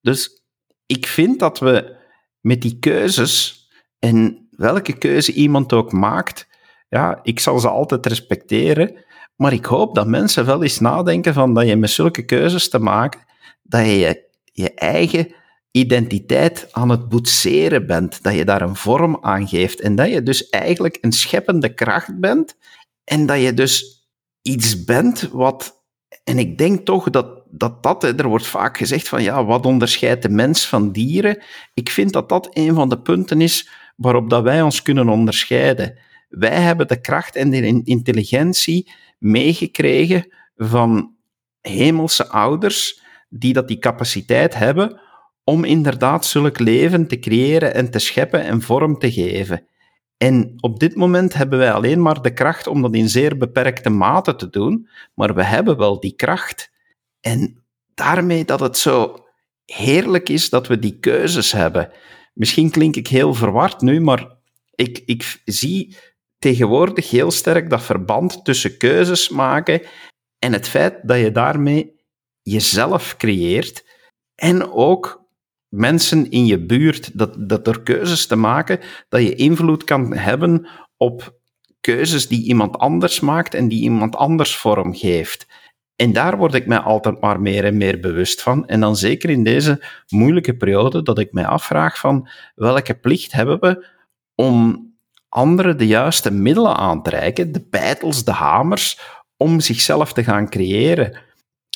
Dus 0.00 0.42
ik 0.86 1.06
vind 1.06 1.38
dat 1.38 1.58
we 1.58 1.96
met 2.40 2.62
die 2.62 2.78
keuzes 2.78 3.66
en 3.98 4.48
welke 4.50 4.98
keuze 4.98 5.32
iemand 5.32 5.72
ook 5.72 5.92
maakt, 5.92 6.48
ja, 6.88 7.20
ik 7.22 7.40
zal 7.40 7.58
ze 7.58 7.68
altijd 7.68 8.06
respecteren, 8.06 9.04
maar 9.36 9.52
ik 9.52 9.64
hoop 9.64 9.94
dat 9.94 10.06
mensen 10.06 10.46
wel 10.46 10.62
eens 10.62 10.80
nadenken 10.80 11.34
van 11.34 11.54
dat 11.54 11.66
je 11.66 11.76
met 11.76 11.90
zulke 11.90 12.24
keuzes 12.24 12.68
te 12.68 12.78
maken, 12.78 13.24
dat 13.62 13.86
je 13.86 14.28
je 14.44 14.74
eigen 14.74 15.34
identiteit 15.72 16.68
aan 16.70 16.88
het 16.88 17.08
boetseren 17.08 17.86
bent, 17.86 18.22
dat 18.22 18.34
je 18.34 18.44
daar 18.44 18.62
een 18.62 18.76
vorm 18.76 19.18
aan 19.20 19.48
geeft 19.48 19.80
en 19.80 19.94
dat 19.94 20.08
je 20.08 20.22
dus 20.22 20.48
eigenlijk 20.48 20.98
een 21.00 21.12
scheppende 21.12 21.74
kracht 21.74 22.20
bent 22.20 22.56
en 23.04 23.26
dat 23.26 23.40
je 23.40 23.54
dus 23.54 24.06
iets 24.42 24.84
bent 24.84 25.28
wat, 25.32 25.84
en 26.24 26.38
ik 26.38 26.58
denk 26.58 26.86
toch 26.86 27.10
dat 27.10 27.42
dat, 27.54 27.82
dat 27.82 28.04
er 28.04 28.28
wordt 28.28 28.46
vaak 28.46 28.76
gezegd 28.76 29.08
van 29.08 29.22
ja, 29.22 29.44
wat 29.44 29.66
onderscheidt 29.66 30.22
de 30.22 30.28
mens 30.28 30.66
van 30.66 30.92
dieren? 30.92 31.42
Ik 31.74 31.90
vind 31.90 32.12
dat 32.12 32.28
dat 32.28 32.48
een 32.52 32.74
van 32.74 32.88
de 32.88 33.00
punten 33.00 33.40
is 33.40 33.68
waarop 33.96 34.30
dat 34.30 34.42
wij 34.42 34.62
ons 34.62 34.82
kunnen 34.82 35.08
onderscheiden. 35.08 35.98
Wij 36.28 36.60
hebben 36.60 36.88
de 36.88 37.00
kracht 37.00 37.36
en 37.36 37.50
de 37.50 37.82
intelligentie 37.84 38.92
meegekregen 39.18 40.32
van 40.56 41.14
hemelse 41.60 42.28
ouders 42.28 43.00
die 43.28 43.52
dat 43.52 43.68
die 43.68 43.78
capaciteit 43.78 44.54
hebben 44.54 45.00
om 45.44 45.64
inderdaad 45.64 46.26
zulk 46.26 46.58
leven 46.58 47.08
te 47.08 47.18
creëren 47.18 47.74
en 47.74 47.90
te 47.90 47.98
scheppen 47.98 48.44
en 48.44 48.62
vorm 48.62 48.98
te 48.98 49.12
geven. 49.12 49.66
En 50.16 50.54
op 50.60 50.80
dit 50.80 50.94
moment 50.94 51.34
hebben 51.34 51.58
wij 51.58 51.72
alleen 51.72 52.02
maar 52.02 52.22
de 52.22 52.32
kracht 52.32 52.66
om 52.66 52.82
dat 52.82 52.94
in 52.94 53.08
zeer 53.08 53.36
beperkte 53.36 53.90
mate 53.90 54.34
te 54.34 54.50
doen, 54.50 54.88
maar 55.14 55.34
we 55.34 55.44
hebben 55.44 55.76
wel 55.76 56.00
die 56.00 56.14
kracht. 56.14 56.70
En 57.20 57.64
daarmee 57.94 58.44
dat 58.44 58.60
het 58.60 58.78
zo 58.78 59.26
heerlijk 59.64 60.28
is 60.28 60.50
dat 60.50 60.66
we 60.66 60.78
die 60.78 60.98
keuzes 60.98 61.52
hebben. 61.52 61.90
Misschien 62.34 62.70
klink 62.70 62.96
ik 62.96 63.06
heel 63.06 63.34
verward 63.34 63.80
nu, 63.80 64.00
maar 64.00 64.36
ik, 64.74 65.02
ik 65.06 65.40
zie 65.44 65.96
tegenwoordig 66.38 67.10
heel 67.10 67.30
sterk 67.30 67.70
dat 67.70 67.82
verband 67.82 68.44
tussen 68.44 68.76
keuzes 68.76 69.28
maken 69.28 69.82
en 70.38 70.52
het 70.52 70.68
feit 70.68 70.98
dat 71.02 71.18
je 71.18 71.30
daarmee 71.30 72.00
jezelf 72.42 73.16
creëert 73.16 73.84
en 74.34 74.72
ook 74.72 75.21
mensen 75.72 76.30
in 76.30 76.46
je 76.46 76.66
buurt, 76.66 77.18
dat, 77.18 77.34
dat 77.38 77.64
door 77.64 77.82
keuzes 77.82 78.26
te 78.26 78.36
maken, 78.36 78.80
dat 79.08 79.22
je 79.22 79.34
invloed 79.34 79.84
kan 79.84 80.16
hebben 80.16 80.68
op 80.96 81.40
keuzes 81.80 82.28
die 82.28 82.44
iemand 82.44 82.78
anders 82.78 83.20
maakt 83.20 83.54
en 83.54 83.68
die 83.68 83.82
iemand 83.82 84.16
anders 84.16 84.56
vorm 84.56 84.94
geeft. 84.94 85.46
En 85.96 86.12
daar 86.12 86.36
word 86.36 86.54
ik 86.54 86.66
mij 86.66 86.78
altijd 86.78 87.20
maar 87.20 87.40
meer 87.40 87.64
en 87.64 87.76
meer 87.76 88.00
bewust 88.00 88.42
van. 88.42 88.66
En 88.66 88.80
dan 88.80 88.96
zeker 88.96 89.30
in 89.30 89.44
deze 89.44 89.84
moeilijke 90.08 90.56
periode, 90.56 91.02
dat 91.02 91.18
ik 91.18 91.32
mij 91.32 91.46
afvraag 91.46 91.98
van 91.98 92.28
welke 92.54 92.94
plicht 92.94 93.32
hebben 93.32 93.60
we 93.60 93.86
om 94.34 94.90
anderen 95.28 95.78
de 95.78 95.86
juiste 95.86 96.30
middelen 96.30 96.76
aan 96.76 97.02
te 97.02 97.10
reiken, 97.10 97.52
de 97.52 97.66
beitels, 97.70 98.24
de 98.24 98.32
hamers, 98.32 99.00
om 99.36 99.60
zichzelf 99.60 100.12
te 100.12 100.24
gaan 100.24 100.48
creëren. 100.48 101.18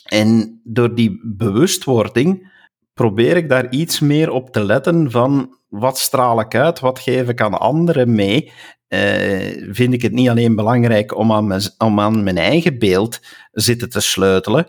En 0.04 0.60
door 0.64 0.94
die 0.94 1.20
bewustwording 1.24 2.54
probeer 2.96 3.36
ik 3.36 3.48
daar 3.48 3.70
iets 3.70 4.00
meer 4.00 4.30
op 4.30 4.50
te 4.50 4.64
letten 4.64 5.10
van 5.10 5.58
wat 5.68 5.98
straal 5.98 6.40
ik 6.40 6.54
uit, 6.54 6.80
wat 6.80 6.98
geef 6.98 7.28
ik 7.28 7.40
aan 7.40 7.60
anderen 7.60 8.14
mee. 8.14 8.52
Uh, 8.88 9.72
vind 9.72 9.92
ik 9.92 10.02
het 10.02 10.12
niet 10.12 10.28
alleen 10.28 10.54
belangrijk 10.54 11.16
om 11.16 11.32
aan, 11.32 11.46
mijn, 11.46 11.60
om 11.78 12.00
aan 12.00 12.22
mijn 12.22 12.38
eigen 12.38 12.78
beeld 12.78 13.20
zitten 13.52 13.90
te 13.90 14.00
sleutelen, 14.00 14.68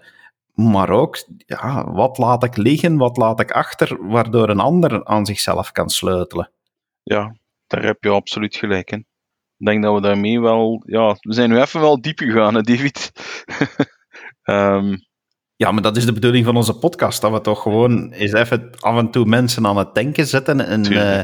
maar 0.54 0.90
ook 0.90 1.24
ja, 1.38 1.92
wat 1.92 2.18
laat 2.18 2.44
ik 2.44 2.58
liggen, 2.58 2.98
wat 2.98 3.18
laat 3.18 3.40
ik 3.40 3.52
achter, 3.52 4.08
waardoor 4.08 4.50
een 4.50 4.60
ander 4.60 5.06
aan 5.06 5.26
zichzelf 5.26 5.72
kan 5.72 5.90
sleutelen. 5.90 6.52
Ja, 7.04 7.36
daar 7.68 7.84
heb 7.84 8.04
je 8.04 8.10
absoluut 8.10 8.56
gelijk 8.56 8.92
in. 8.92 9.06
Ik 9.58 9.66
denk 9.66 9.84
dat 9.84 9.96
we 9.96 10.02
daarmee 10.02 10.42
wel, 10.42 10.84
ja, 10.86 11.16
we 11.20 11.34
zijn 11.34 11.50
nu 11.50 11.62
even 11.62 11.82
wel 11.82 12.02
diep 12.02 12.20
gegaan, 12.20 12.54
David. 12.54 13.12
um, 14.44 14.98
Ja, 15.58 15.72
maar 15.72 15.82
dat 15.82 15.98
is 15.98 16.06
de 16.06 16.14
bedoeling 16.14 16.46
van 16.46 16.56
onze 16.56 16.78
podcast. 16.78 17.22
Dat 17.22 17.32
we 17.32 17.42
toch 17.42 17.62
gewoon 17.62 18.12
eens 18.12 18.34
even 18.34 18.70
af 18.80 18.98
en 18.98 19.12
toe 19.12 19.26
mensen 19.26 19.66
aan 19.66 19.78
het 19.78 19.96
denken 19.96 20.28
zetten. 20.28 20.68
En, 20.68 20.92
uh, 20.92 21.24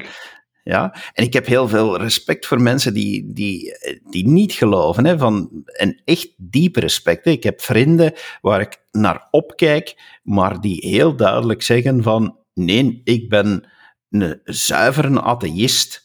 ja. 0.63 0.95
en 1.13 1.23
ik 1.23 1.33
heb 1.33 1.45
heel 1.45 1.67
veel 1.67 1.97
respect 1.97 2.45
voor 2.45 2.61
mensen 2.61 2.93
die, 2.93 3.33
die, 3.33 3.77
die 4.09 4.27
niet 4.27 4.53
geloven. 4.53 5.05
Hè, 5.05 5.17
van, 5.17 5.63
en 5.65 6.01
echt 6.05 6.33
diep 6.37 6.75
respect. 6.75 7.25
Ik 7.25 7.43
heb 7.43 7.61
vrienden 7.61 8.13
waar 8.41 8.61
ik 8.61 8.81
naar 8.91 9.27
opkijk, 9.31 10.19
maar 10.23 10.61
die 10.61 10.87
heel 10.87 11.15
duidelijk 11.15 11.61
zeggen 11.61 12.03
van 12.03 12.37
nee, 12.53 13.01
ik 13.03 13.29
ben 13.29 13.69
een 14.09 14.39
zuivere 14.43 15.21
atheïst. 15.21 16.01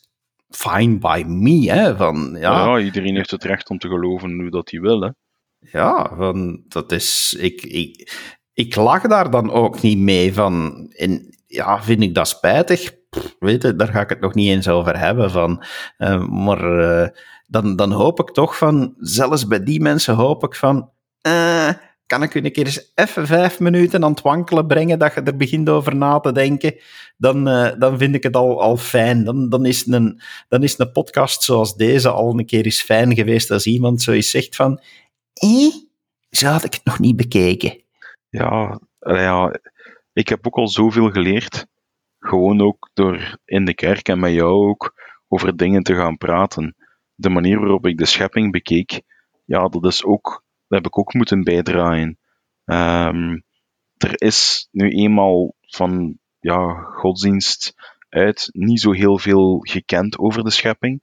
Fine 0.49 0.99
by 0.99 1.25
me. 1.27 1.71
Hè, 1.71 1.97
van, 1.97 2.37
ja. 2.38 2.64
ja, 2.64 2.79
iedereen 2.79 3.17
heeft 3.17 3.31
het 3.31 3.45
recht 3.45 3.71
om 3.71 3.79
te 3.79 3.88
geloven 3.88 4.41
hoe 4.41 4.51
dat 4.51 4.71
hij 4.71 4.81
wil. 4.81 5.01
Hè. 5.01 5.09
Ja, 5.59 6.12
van, 6.16 6.64
dat 6.68 6.92
is. 6.92 7.37
Ik, 7.38 7.62
ik, 7.62 8.12
ik 8.53 8.77
lach 8.77 9.03
daar 9.03 9.31
dan 9.31 9.51
ook 9.51 9.83
niet 9.83 9.99
mee 9.99 10.35
van. 10.35 10.87
En 10.97 11.37
ja, 11.47 11.83
vind 11.83 12.03
ik 12.03 12.14
dat 12.14 12.29
spijtig? 12.29 12.97
weet 13.38 13.62
je, 13.62 13.77
daar 13.77 13.88
ga 13.88 14.01
ik 14.01 14.09
het 14.09 14.21
nog 14.21 14.35
niet 14.35 14.49
eens 14.49 14.68
over 14.68 14.99
hebben. 14.99 15.31
Van, 15.31 15.64
uh, 15.99 16.27
maar 16.27 16.79
uh, 16.81 17.09
dan, 17.47 17.77
dan 17.77 17.92
hoop 17.92 18.21
ik 18.21 18.31
toch 18.31 18.57
van, 18.57 18.94
zelfs 18.99 19.47
bij 19.47 19.64
die 19.64 19.81
mensen 19.81 20.14
hoop 20.14 20.44
ik 20.44 20.55
van. 20.55 20.90
Uh, 21.27 21.71
kan 22.07 22.23
ik 22.23 22.35
u 22.35 22.44
een 22.44 22.53
keer 22.53 22.66
eens 22.66 22.92
even 22.94 23.27
vijf 23.27 23.61
minuten 23.61 24.05
aan 24.05 24.11
het 24.11 24.23
wankelen 24.23 24.66
brengen, 24.66 24.99
dat 24.99 25.14
je 25.14 25.23
er 25.23 25.37
begint 25.37 25.68
over 25.68 25.97
na 25.97 26.21
te 26.21 26.33
denken, 26.33 26.75
dan, 27.16 27.44
dan 27.79 27.99
vind 27.99 28.14
ik 28.14 28.23
het 28.23 28.37
al, 28.37 28.62
al 28.62 28.77
fijn. 28.77 29.25
Dan, 29.25 29.49
dan, 29.49 29.66
is 29.66 29.87
een, 29.87 30.21
dan 30.49 30.62
is 30.62 30.79
een 30.79 30.92
podcast 30.92 31.42
zoals 31.42 31.77
deze 31.77 32.11
al 32.11 32.38
een 32.38 32.47
keer 32.47 32.64
eens 32.64 32.83
fijn 32.83 33.14
geweest 33.14 33.51
als 33.51 33.66
iemand 33.66 34.03
zoiets 34.03 34.31
zegt 34.31 34.57
van, 34.57 34.81
eh, 35.38 35.72
zo 36.31 36.46
had 36.46 36.64
ik 36.64 36.74
het 36.74 36.85
nog 36.85 36.98
niet 36.98 37.16
bekeken. 37.16 37.83
Ja, 38.29 38.81
ja, 38.98 39.61
ik 40.12 40.29
heb 40.29 40.46
ook 40.46 40.57
al 40.57 40.68
zoveel 40.68 41.11
geleerd. 41.11 41.66
Gewoon 42.18 42.61
ook 42.61 42.90
door 42.94 43.38
in 43.44 43.64
de 43.64 43.74
kerk 43.74 44.09
en 44.09 44.20
met 44.20 44.33
jou 44.33 44.68
ook 44.68 44.94
over 45.29 45.57
dingen 45.57 45.83
te 45.83 45.94
gaan 45.94 46.16
praten. 46.16 46.77
De 47.14 47.29
manier 47.29 47.59
waarop 47.59 47.87
ik 47.87 47.98
de 47.98 48.07
schepping 48.07 48.53
bekeek, 48.53 49.03
ja, 49.44 49.68
dat 49.68 49.85
is 49.85 50.05
ook 50.05 50.46
dat 50.68 50.79
heb 50.79 50.87
ik 50.87 50.98
ook 50.98 51.14
moeten 51.14 51.42
bijdragen. 51.42 52.18
Um, 52.64 53.44
er 53.96 54.22
is 54.22 54.68
nu 54.70 54.90
eenmaal 54.90 55.55
van 55.61 56.18
ja, 56.40 56.72
godsdienst 56.83 57.74
uit 58.09 58.48
niet 58.53 58.81
zo 58.81 58.92
heel 58.92 59.18
veel 59.18 59.59
gekend 59.59 60.18
over 60.18 60.44
de 60.44 60.51
schepping. 60.51 61.03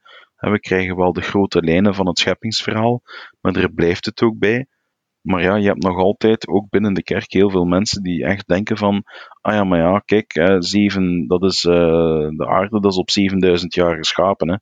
We 0.51 0.59
krijgen 0.59 0.95
wel 0.95 1.13
de 1.13 1.21
grote 1.21 1.61
lijnen 1.61 1.95
van 1.95 2.07
het 2.07 2.19
scheppingsverhaal, 2.19 3.01
maar 3.41 3.55
er 3.55 3.73
blijft 3.73 4.05
het 4.05 4.21
ook 4.21 4.37
bij. 4.37 4.67
Maar 5.21 5.41
ja, 5.41 5.55
je 5.55 5.67
hebt 5.67 5.83
nog 5.83 5.97
altijd, 5.97 6.47
ook 6.47 6.69
binnen 6.69 6.93
de 6.93 7.03
kerk, 7.03 7.31
heel 7.33 7.49
veel 7.49 7.65
mensen 7.65 8.03
die 8.03 8.25
echt 8.25 8.47
denken 8.47 8.77
van, 8.77 9.03
ah 9.41 9.53
ja, 9.53 9.63
maar 9.63 9.79
ja, 9.79 9.99
kijk, 9.99 10.33
hè, 10.33 10.61
zeven, 10.61 11.27
dat 11.27 11.43
is, 11.43 11.63
uh, 11.63 11.73
de 12.29 12.45
aarde 12.47 12.79
dat 12.79 12.91
is 12.91 12.97
op 12.97 13.09
7000 13.09 13.73
jaar 13.73 13.95
geschapen. 13.95 14.49
Hè. 14.49 14.57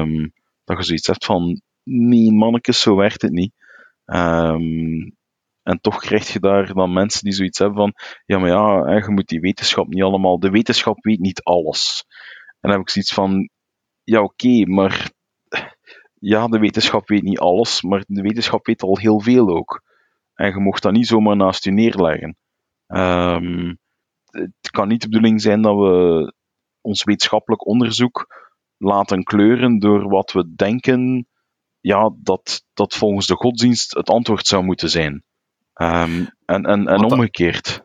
Um, 0.00 0.32
dat 0.64 0.76
je 0.76 0.84
zoiets 0.84 1.06
hebt 1.06 1.24
van, 1.24 1.60
nee 1.82 2.32
mannetjes, 2.32 2.80
zo 2.80 2.96
werkt 2.96 3.22
het 3.22 3.32
niet. 3.32 3.52
Um, 4.04 5.16
en 5.62 5.80
toch 5.80 6.00
krijg 6.00 6.32
je 6.32 6.40
daar 6.40 6.74
dan 6.74 6.92
mensen 6.92 7.24
die 7.24 7.32
zoiets 7.32 7.58
hebben 7.58 7.78
van, 7.78 7.94
ja, 8.26 8.38
maar 8.38 8.48
ja, 8.48 8.96
je 8.96 9.10
moet 9.10 9.28
die 9.28 9.40
wetenschap 9.40 9.88
niet 9.88 10.02
allemaal, 10.02 10.38
de 10.38 10.50
wetenschap 10.50 11.04
weet 11.04 11.18
niet 11.18 11.42
alles. 11.42 12.04
En 12.46 12.56
dan 12.60 12.70
heb 12.70 12.80
ik 12.80 12.90
zoiets 12.90 13.14
van, 13.14 13.50
ja, 14.10 14.22
oké, 14.22 14.66
maar 14.66 15.10
ja, 16.14 16.46
de 16.46 16.58
wetenschap 16.58 17.08
weet 17.08 17.22
niet 17.22 17.38
alles, 17.38 17.82
maar 17.82 18.04
de 18.06 18.22
wetenschap 18.22 18.66
weet 18.66 18.82
al 18.82 18.98
heel 18.98 19.20
veel 19.20 19.48
ook. 19.48 19.82
En 20.34 20.48
je 20.48 20.60
mocht 20.60 20.82
dat 20.82 20.92
niet 20.92 21.06
zomaar 21.06 21.36
naast 21.36 21.64
je 21.64 21.70
neerleggen. 21.70 22.36
Um, 22.86 23.78
het 24.30 24.70
kan 24.70 24.88
niet 24.88 25.00
de 25.00 25.08
bedoeling 25.08 25.40
zijn 25.40 25.62
dat 25.62 25.76
we 25.76 26.34
ons 26.80 27.04
wetenschappelijk 27.04 27.66
onderzoek 27.66 28.48
laten 28.76 29.22
kleuren 29.22 29.78
door 29.78 30.08
wat 30.08 30.32
we 30.32 30.54
denken 30.54 31.26
ja, 31.80 32.10
dat, 32.16 32.64
dat 32.74 32.94
volgens 32.94 33.26
de 33.26 33.34
godsdienst 33.34 33.94
het 33.94 34.08
antwoord 34.08 34.46
zou 34.46 34.64
moeten 34.64 34.90
zijn. 34.90 35.24
Um, 35.74 36.28
en 36.44 36.64
en, 36.64 36.86
en 36.86 37.04
omgekeerd. 37.04 37.84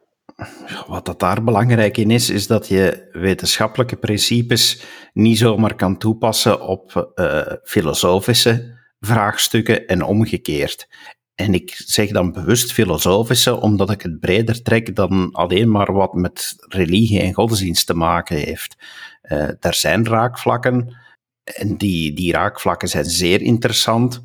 Wat 0.87 1.05
dat 1.05 1.19
daar 1.19 1.43
belangrijk 1.43 1.97
in 1.97 2.11
is, 2.11 2.29
is 2.29 2.47
dat 2.47 2.67
je 2.67 3.09
wetenschappelijke 3.11 3.95
principes 3.95 4.83
niet 5.13 5.37
zomaar 5.37 5.75
kan 5.75 5.97
toepassen 5.97 6.61
op 6.61 7.11
uh, 7.15 7.41
filosofische 7.63 8.77
vraagstukken 8.99 9.87
en 9.87 10.03
omgekeerd. 10.03 10.87
En 11.35 11.53
ik 11.53 11.81
zeg 11.85 12.09
dan 12.09 12.31
bewust 12.31 12.73
filosofische, 12.73 13.61
omdat 13.61 13.91
ik 13.91 14.01
het 14.01 14.19
breder 14.19 14.61
trek 14.61 14.95
dan 14.95 15.29
alleen 15.31 15.71
maar 15.71 15.93
wat 15.93 16.13
met 16.13 16.55
religie 16.57 17.19
en 17.19 17.33
godsdienst 17.33 17.87
te 17.87 17.93
maken 17.93 18.37
heeft. 18.37 18.75
Uh, 19.23 19.49
er 19.59 19.73
zijn 19.73 20.05
raakvlakken, 20.05 20.97
en 21.43 21.77
die, 21.77 22.13
die 22.13 22.31
raakvlakken 22.31 22.87
zijn 22.87 23.05
zeer 23.05 23.41
interessant, 23.41 24.21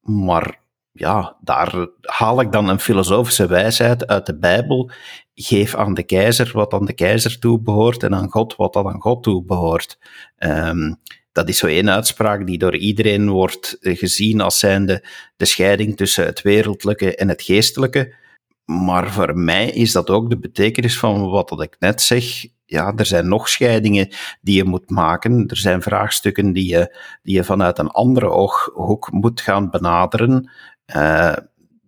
maar 0.00 0.58
ja, 0.96 1.36
daar 1.40 1.86
haal 2.00 2.40
ik 2.40 2.52
dan 2.52 2.68
een 2.68 2.80
filosofische 2.80 3.46
wijsheid 3.46 4.06
uit 4.06 4.26
de 4.26 4.38
Bijbel. 4.38 4.90
Geef 5.34 5.74
aan 5.74 5.94
de 5.94 6.02
keizer 6.02 6.50
wat 6.52 6.72
aan 6.72 6.84
de 6.84 6.92
keizer 6.92 7.38
toebehoort 7.38 8.02
en 8.02 8.14
aan 8.14 8.30
God 8.30 8.56
wat 8.56 8.72
dat 8.72 8.86
aan 8.86 9.00
God 9.00 9.22
toebehoort. 9.22 9.98
Um, 10.38 10.96
dat 11.32 11.48
is 11.48 11.58
zo 11.58 11.66
één 11.66 11.90
uitspraak 11.90 12.46
die 12.46 12.58
door 12.58 12.76
iedereen 12.76 13.30
wordt 13.30 13.76
gezien 13.80 14.40
als 14.40 14.58
zijnde 14.58 15.04
de 15.36 15.44
scheiding 15.44 15.96
tussen 15.96 16.24
het 16.24 16.42
wereldlijke 16.42 17.16
en 17.16 17.28
het 17.28 17.42
geestelijke. 17.42 18.14
Maar 18.64 19.12
voor 19.12 19.38
mij 19.38 19.70
is 19.70 19.92
dat 19.92 20.10
ook 20.10 20.30
de 20.30 20.38
betekenis 20.38 20.98
van 20.98 21.30
wat 21.30 21.62
ik 21.62 21.76
net 21.78 22.02
zeg 22.02 22.46
ja, 22.66 22.92
er 22.96 23.06
zijn 23.06 23.28
nog 23.28 23.48
scheidingen 23.48 24.08
die 24.40 24.56
je 24.56 24.64
moet 24.64 24.90
maken. 24.90 25.46
Er 25.46 25.56
zijn 25.56 25.82
vraagstukken 25.82 26.52
die 26.52 26.68
je, 26.68 26.96
die 27.22 27.34
je 27.34 27.44
vanuit 27.44 27.78
een 27.78 27.90
andere 27.90 28.30
ooghoek 28.30 29.12
moet 29.12 29.40
gaan 29.40 29.70
benaderen 29.70 30.50
uh, 30.96 31.36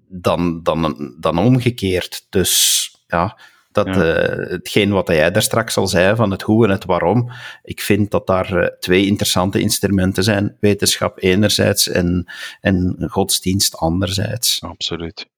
dan, 0.09 0.63
dan, 0.63 1.15
dan 1.21 1.39
omgekeerd. 1.39 2.27
Dus 2.31 2.91
ja, 3.07 3.39
dat, 3.73 3.87
ja. 3.87 3.95
Uh, 3.95 4.51
hetgeen 4.51 4.91
wat 4.91 5.09
jij 5.09 5.31
daar 5.31 5.43
straks 5.43 5.77
al 5.77 5.87
zei, 5.87 6.17
van 6.17 6.31
het 6.31 6.43
hoe 6.43 6.65
en 6.65 6.71
het 6.71 6.85
waarom, 6.85 7.31
ik 7.63 7.81
vind 7.81 8.11
dat 8.11 8.27
daar 8.27 8.53
uh, 8.53 8.67
twee 8.81 9.07
interessante 9.07 9.61
instrumenten 9.61 10.25
zijn. 10.25 10.57
Wetenschap 10.61 11.23
enerzijds 11.23 11.89
en, 11.89 12.33
en 12.61 13.07
godsdienst 13.11 13.77
anderzijds. 13.77 14.63
Absoluut. 14.63 15.29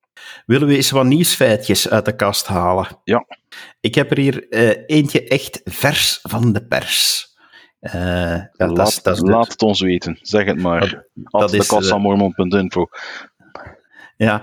Willen 0.46 0.68
we 0.68 0.76
eens 0.76 0.90
wat 0.90 1.06
nieuwsfeitjes 1.06 1.88
uit 1.88 2.04
de 2.04 2.16
kast 2.16 2.46
halen? 2.46 2.86
Ja. 3.04 3.26
Ik 3.80 3.94
heb 3.94 4.10
er 4.10 4.18
hier 4.18 4.46
uh, 4.50 4.72
eentje 4.86 5.28
echt 5.28 5.60
vers 5.64 6.18
van 6.22 6.52
de 6.52 6.66
pers. 6.66 7.26
Uh, 7.80 7.92
ja, 7.92 8.48
laat, 8.56 8.76
dat 8.76 8.88
is, 8.88 9.02
dat 9.02 9.16
is 9.16 9.22
laat 9.22 9.52
het 9.52 9.62
ons 9.62 9.80
weten, 9.80 10.18
zeg 10.22 10.44
het 10.44 10.60
maar. 10.60 11.04
Dat, 11.14 11.40
dat 11.40 11.52
Ja, 14.18 14.42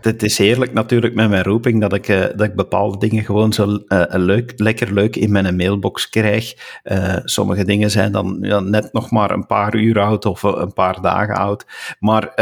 het 0.00 0.22
is 0.22 0.38
heerlijk 0.38 0.72
natuurlijk 0.72 1.14
met 1.14 1.28
mijn 1.28 1.42
roeping 1.42 1.80
dat 1.80 1.92
ik, 1.92 2.08
uh, 2.08 2.20
dat 2.20 2.42
ik 2.42 2.54
bepaalde 2.54 2.98
dingen 2.98 3.24
gewoon 3.24 3.52
zo 3.52 3.82
uh, 3.88 4.04
leuk, 4.08 4.52
lekker 4.56 4.92
leuk 4.94 5.16
in 5.16 5.32
mijn 5.32 5.56
mailbox 5.56 6.08
krijg. 6.08 6.54
Uh, 6.84 7.16
sommige 7.24 7.64
dingen 7.64 7.90
zijn 7.90 8.12
dan 8.12 8.38
ja, 8.40 8.60
net 8.60 8.92
nog 8.92 9.10
maar 9.10 9.30
een 9.30 9.46
paar 9.46 9.74
uur 9.74 10.00
oud 10.00 10.24
of 10.24 10.42
een 10.42 10.72
paar 10.72 11.00
dagen 11.00 11.34
oud. 11.34 11.66
Maar 11.98 12.32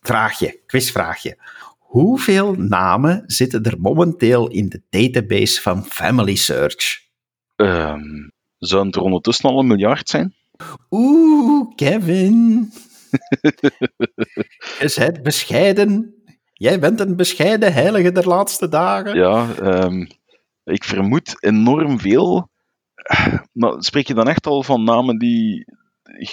vraagje, 0.00 0.60
quizvraagje. 0.66 1.36
Hoeveel 1.78 2.54
namen 2.54 3.22
zitten 3.26 3.62
er 3.62 3.80
momenteel 3.80 4.48
in 4.48 4.68
de 4.68 4.82
database 4.90 5.60
van 5.60 5.84
Family 5.84 6.34
Search? 6.34 7.00
Um, 7.56 8.32
zou 8.58 8.86
het 8.86 8.96
er 8.96 9.02
ondertussen 9.02 9.50
al 9.50 9.58
een 9.58 9.66
miljard 9.66 10.08
zijn? 10.08 10.34
Oeh, 10.90 11.74
Kevin. 11.74 12.72
Je 14.80 14.92
bent 14.96 15.22
bescheiden. 15.22 16.21
Jij 16.62 16.78
bent 16.78 17.00
een 17.00 17.16
bescheiden 17.16 17.72
heilige 17.72 18.12
der 18.12 18.28
laatste 18.28 18.68
dagen. 18.68 19.14
Ja, 19.14 19.48
um, 19.62 20.06
ik 20.64 20.84
vermoed 20.84 21.36
enorm 21.40 21.98
veel. 21.98 22.48
Maar 23.52 23.74
spreek 23.78 24.06
je 24.06 24.14
dan 24.14 24.28
echt 24.28 24.46
al 24.46 24.62
van 24.62 24.84
namen 24.84 25.18
die, 25.18 25.64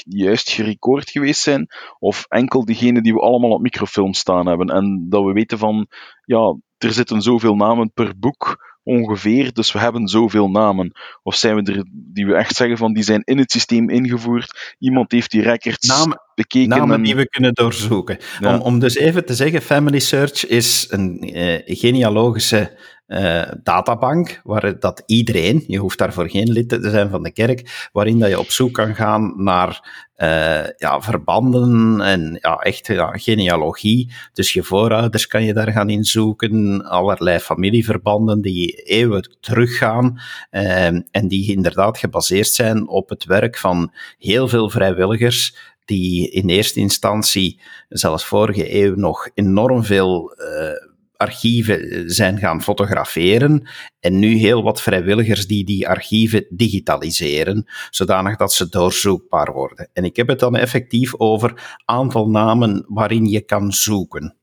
juist 0.03 0.49
gerecord 0.49 1.09
geweest 1.09 1.41
zijn, 1.41 1.67
of 1.99 2.25
enkel 2.27 2.65
diegenen 2.65 3.03
die 3.03 3.13
we 3.13 3.19
allemaal 3.19 3.49
op 3.49 3.61
microfilm 3.61 4.13
staan 4.13 4.47
hebben. 4.47 4.67
En 4.67 5.05
dat 5.09 5.23
we 5.23 5.31
weten 5.31 5.57
van, 5.57 5.87
ja, 6.25 6.57
er 6.77 6.93
zitten 6.93 7.21
zoveel 7.21 7.55
namen 7.55 7.91
per 7.93 8.13
boek 8.19 8.69
ongeveer, 8.83 9.53
dus 9.53 9.71
we 9.71 9.79
hebben 9.79 10.07
zoveel 10.07 10.49
namen. 10.49 10.91
Of 11.23 11.35
zijn 11.35 11.55
we 11.55 11.71
er 11.71 11.85
die 11.91 12.25
we 12.25 12.35
echt 12.35 12.55
zeggen 12.55 12.77
van, 12.77 12.93
die 12.93 13.03
zijn 13.03 13.21
in 13.23 13.37
het 13.37 13.51
systeem 13.51 13.89
ingevoerd, 13.89 14.75
iemand 14.79 15.11
heeft 15.11 15.31
die 15.31 15.41
records 15.41 15.87
namen, 15.87 16.21
bekeken. 16.41 16.69
Namen 16.69 16.95
en... 16.95 17.03
die 17.03 17.15
we 17.15 17.29
kunnen 17.29 17.53
doorzoeken. 17.53 18.17
Ja. 18.39 18.55
Om, 18.55 18.61
om 18.61 18.79
dus 18.79 18.95
even 18.95 19.25
te 19.25 19.33
zeggen, 19.33 19.61
Family 19.61 19.99
Search 19.99 20.47
is 20.47 20.87
een 20.89 21.37
uh, 21.37 21.59
genealogische 21.65 22.77
uh, 23.07 23.41
databank, 23.63 24.41
waar 24.43 24.79
dat 24.79 25.03
iedereen, 25.05 25.63
je 25.67 25.77
hoeft 25.77 25.97
daarvoor 25.97 26.29
geen 26.29 26.51
lid 26.51 26.69
te 26.69 26.89
zijn 26.89 27.09
van 27.09 27.23
de 27.23 27.31
kerk, 27.31 27.89
waarin 27.91 28.19
dat 28.19 28.29
je 28.29 28.39
op 28.39 28.51
zoek 28.51 28.73
kan 28.73 28.95
gaan 28.95 29.33
naar 29.43 30.07
uh, 30.17 30.67
ja, 30.77 31.01
verbanden 31.01 32.01
en 32.01 32.37
ja, 32.41 32.55
echt 32.55 32.87
ja, 32.87 33.11
genealogie. 33.11 34.11
Dus 34.33 34.53
je 34.53 34.63
voorouders 34.63 35.27
kan 35.27 35.43
je 35.43 35.53
daar 35.53 35.71
gaan 35.71 35.89
inzoeken, 35.89 36.85
allerlei 36.85 37.39
familieverbanden 37.39 38.41
die 38.41 38.71
eeuwen 38.73 39.37
teruggaan 39.39 40.19
uh, 40.51 40.85
en 41.11 41.27
die 41.27 41.51
inderdaad 41.51 41.97
gebaseerd 41.97 42.47
zijn 42.47 42.87
op 42.87 43.09
het 43.09 43.25
werk 43.25 43.57
van 43.57 43.93
heel 44.17 44.47
veel 44.47 44.69
vrijwilligers 44.69 45.55
die 45.89 46.29
in 46.29 46.49
eerste 46.49 46.79
instantie, 46.79 47.59
zelfs 47.89 48.25
vorige 48.25 48.75
eeuw, 48.83 48.95
nog 48.95 49.29
enorm 49.33 49.83
veel 49.83 50.35
uh, 50.37 50.87
archieven 51.15 52.09
zijn 52.09 52.37
gaan 52.37 52.61
fotograferen 52.61 53.67
en 53.99 54.19
nu 54.19 54.35
heel 54.35 54.63
wat 54.63 54.81
vrijwilligers 54.81 55.47
die 55.47 55.65
die 55.65 55.87
archieven 55.87 56.45
digitaliseren, 56.49 57.65
zodanig 57.89 58.37
dat 58.37 58.53
ze 58.53 58.69
doorzoekbaar 58.69 59.51
worden. 59.53 59.89
En 59.93 60.03
ik 60.03 60.15
heb 60.15 60.27
het 60.27 60.39
dan 60.39 60.55
effectief 60.55 61.15
over 61.19 61.77
aantal 61.85 62.29
namen 62.29 62.85
waarin 62.87 63.25
je 63.25 63.41
kan 63.41 63.71
zoeken. 63.71 64.35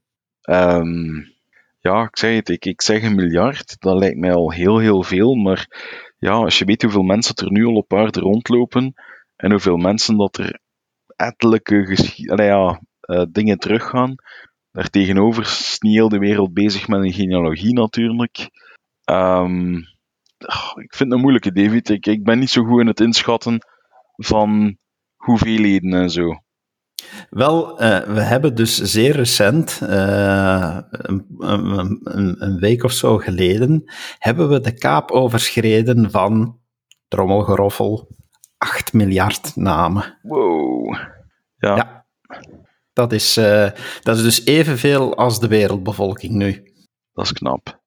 Um, 0.50 1.34
ja, 1.80 2.02
ik 2.02 2.18
zeg 2.18 2.34
het, 2.34 2.48
ik, 2.48 2.64
ik 2.64 2.82
zeg 2.82 3.02
een 3.02 3.14
miljard, 3.14 3.76
dat 3.78 3.98
lijkt 3.98 4.18
mij 4.18 4.34
al 4.34 4.52
heel, 4.52 4.78
heel 4.78 5.02
veel, 5.02 5.34
maar 5.34 5.68
ja, 6.18 6.32
als 6.32 6.58
je 6.58 6.64
weet 6.64 6.82
hoeveel 6.82 7.02
mensen 7.02 7.34
er 7.34 7.52
nu 7.52 7.64
al 7.64 7.74
op 7.74 7.94
aarde 7.94 8.20
rondlopen 8.20 8.94
en 9.36 9.50
hoeveel 9.50 9.76
mensen 9.76 10.16
dat 10.16 10.38
er 10.38 10.60
ettelijke 11.16 11.96
ja, 12.14 12.82
uh, 13.06 13.24
dingen 13.30 13.58
teruggaan, 13.58 14.14
Daartegenover 14.76 15.42
is 15.42 15.76
niet 15.80 15.94
heel 15.94 16.08
de 16.08 16.18
wereld 16.18 16.52
bezig 16.52 16.88
met 16.88 17.02
een 17.02 17.12
genealogie 17.12 17.72
natuurlijk. 17.72 18.50
Ehm, 19.04 19.74
ik 20.84 20.94
vind 20.94 20.98
het 20.98 21.12
een 21.12 21.20
moeilijke, 21.20 21.52
David. 21.52 21.88
Ik, 21.88 22.06
ik 22.06 22.24
ben 22.24 22.38
niet 22.38 22.50
zo 22.50 22.64
goed 22.64 22.80
in 22.80 22.86
het 22.86 23.00
inschatten 23.00 23.58
van 24.16 24.76
hoeveelheden 25.16 25.92
en 25.92 26.10
zo. 26.10 26.40
Wel, 27.30 27.82
uh, 27.82 27.98
we 27.98 28.20
hebben 28.20 28.54
dus 28.54 28.76
zeer 28.76 29.16
recent, 29.16 29.80
uh, 29.82 30.78
een, 30.90 31.26
een, 31.38 32.36
een, 32.42 32.58
week 32.58 32.84
of 32.84 32.92
zo 32.92 33.18
geleden, 33.18 33.92
hebben 34.18 34.48
we 34.48 34.60
de 34.60 34.74
kaap 34.74 35.10
overschreden 35.10 36.10
van, 36.10 36.58
trommelgeroffel, 37.08 38.15
8 38.58 38.92
miljard 38.92 39.56
namen. 39.56 40.18
Wow. 40.22 40.94
Ja. 41.56 41.76
ja. 41.76 42.06
Dat, 42.92 43.12
is, 43.12 43.38
uh, 43.38 43.70
dat 44.02 44.16
is 44.16 44.22
dus 44.22 44.44
evenveel 44.44 45.16
als 45.16 45.40
de 45.40 45.48
wereldbevolking 45.48 46.32
nu. 46.32 46.72
Dat 47.12 47.24
is 47.24 47.32
knap. 47.32 47.84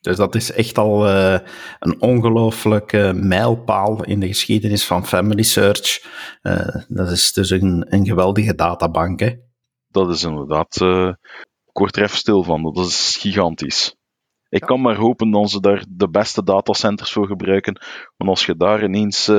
Dus 0.00 0.16
dat 0.16 0.34
is 0.34 0.52
echt 0.52 0.78
al 0.78 1.08
uh, 1.08 1.38
een 1.78 2.00
ongelooflijke 2.00 3.12
mijlpaal 3.14 4.04
in 4.04 4.20
de 4.20 4.26
geschiedenis 4.26 4.86
van 4.86 5.06
Family 5.06 5.42
Search. 5.42 6.04
Uh, 6.42 6.74
dat 6.88 7.10
is 7.10 7.32
dus 7.32 7.50
een, 7.50 7.84
een 7.88 8.06
geweldige 8.06 8.54
databank. 8.54 9.20
Hè? 9.20 9.30
Dat 9.88 10.10
is 10.10 10.22
inderdaad, 10.22 10.80
uh, 10.80 11.08
ik 11.64 11.78
word 11.78 11.96
er 11.96 12.02
even 12.02 12.16
stil 12.16 12.42
van, 12.42 12.62
dat 12.62 12.86
is 12.86 13.16
gigantisch. 13.20 13.96
Ik 14.48 14.60
kan 14.60 14.80
maar 14.80 14.96
hopen 14.96 15.30
dat 15.30 15.50
ze 15.50 15.60
daar 15.60 15.84
de 15.88 16.08
beste 16.08 16.42
datacenters 16.42 17.12
voor 17.12 17.26
gebruiken. 17.26 17.80
Want 18.16 18.30
als 18.30 18.46
je 18.46 18.56
daar 18.56 18.84
ineens 18.84 19.30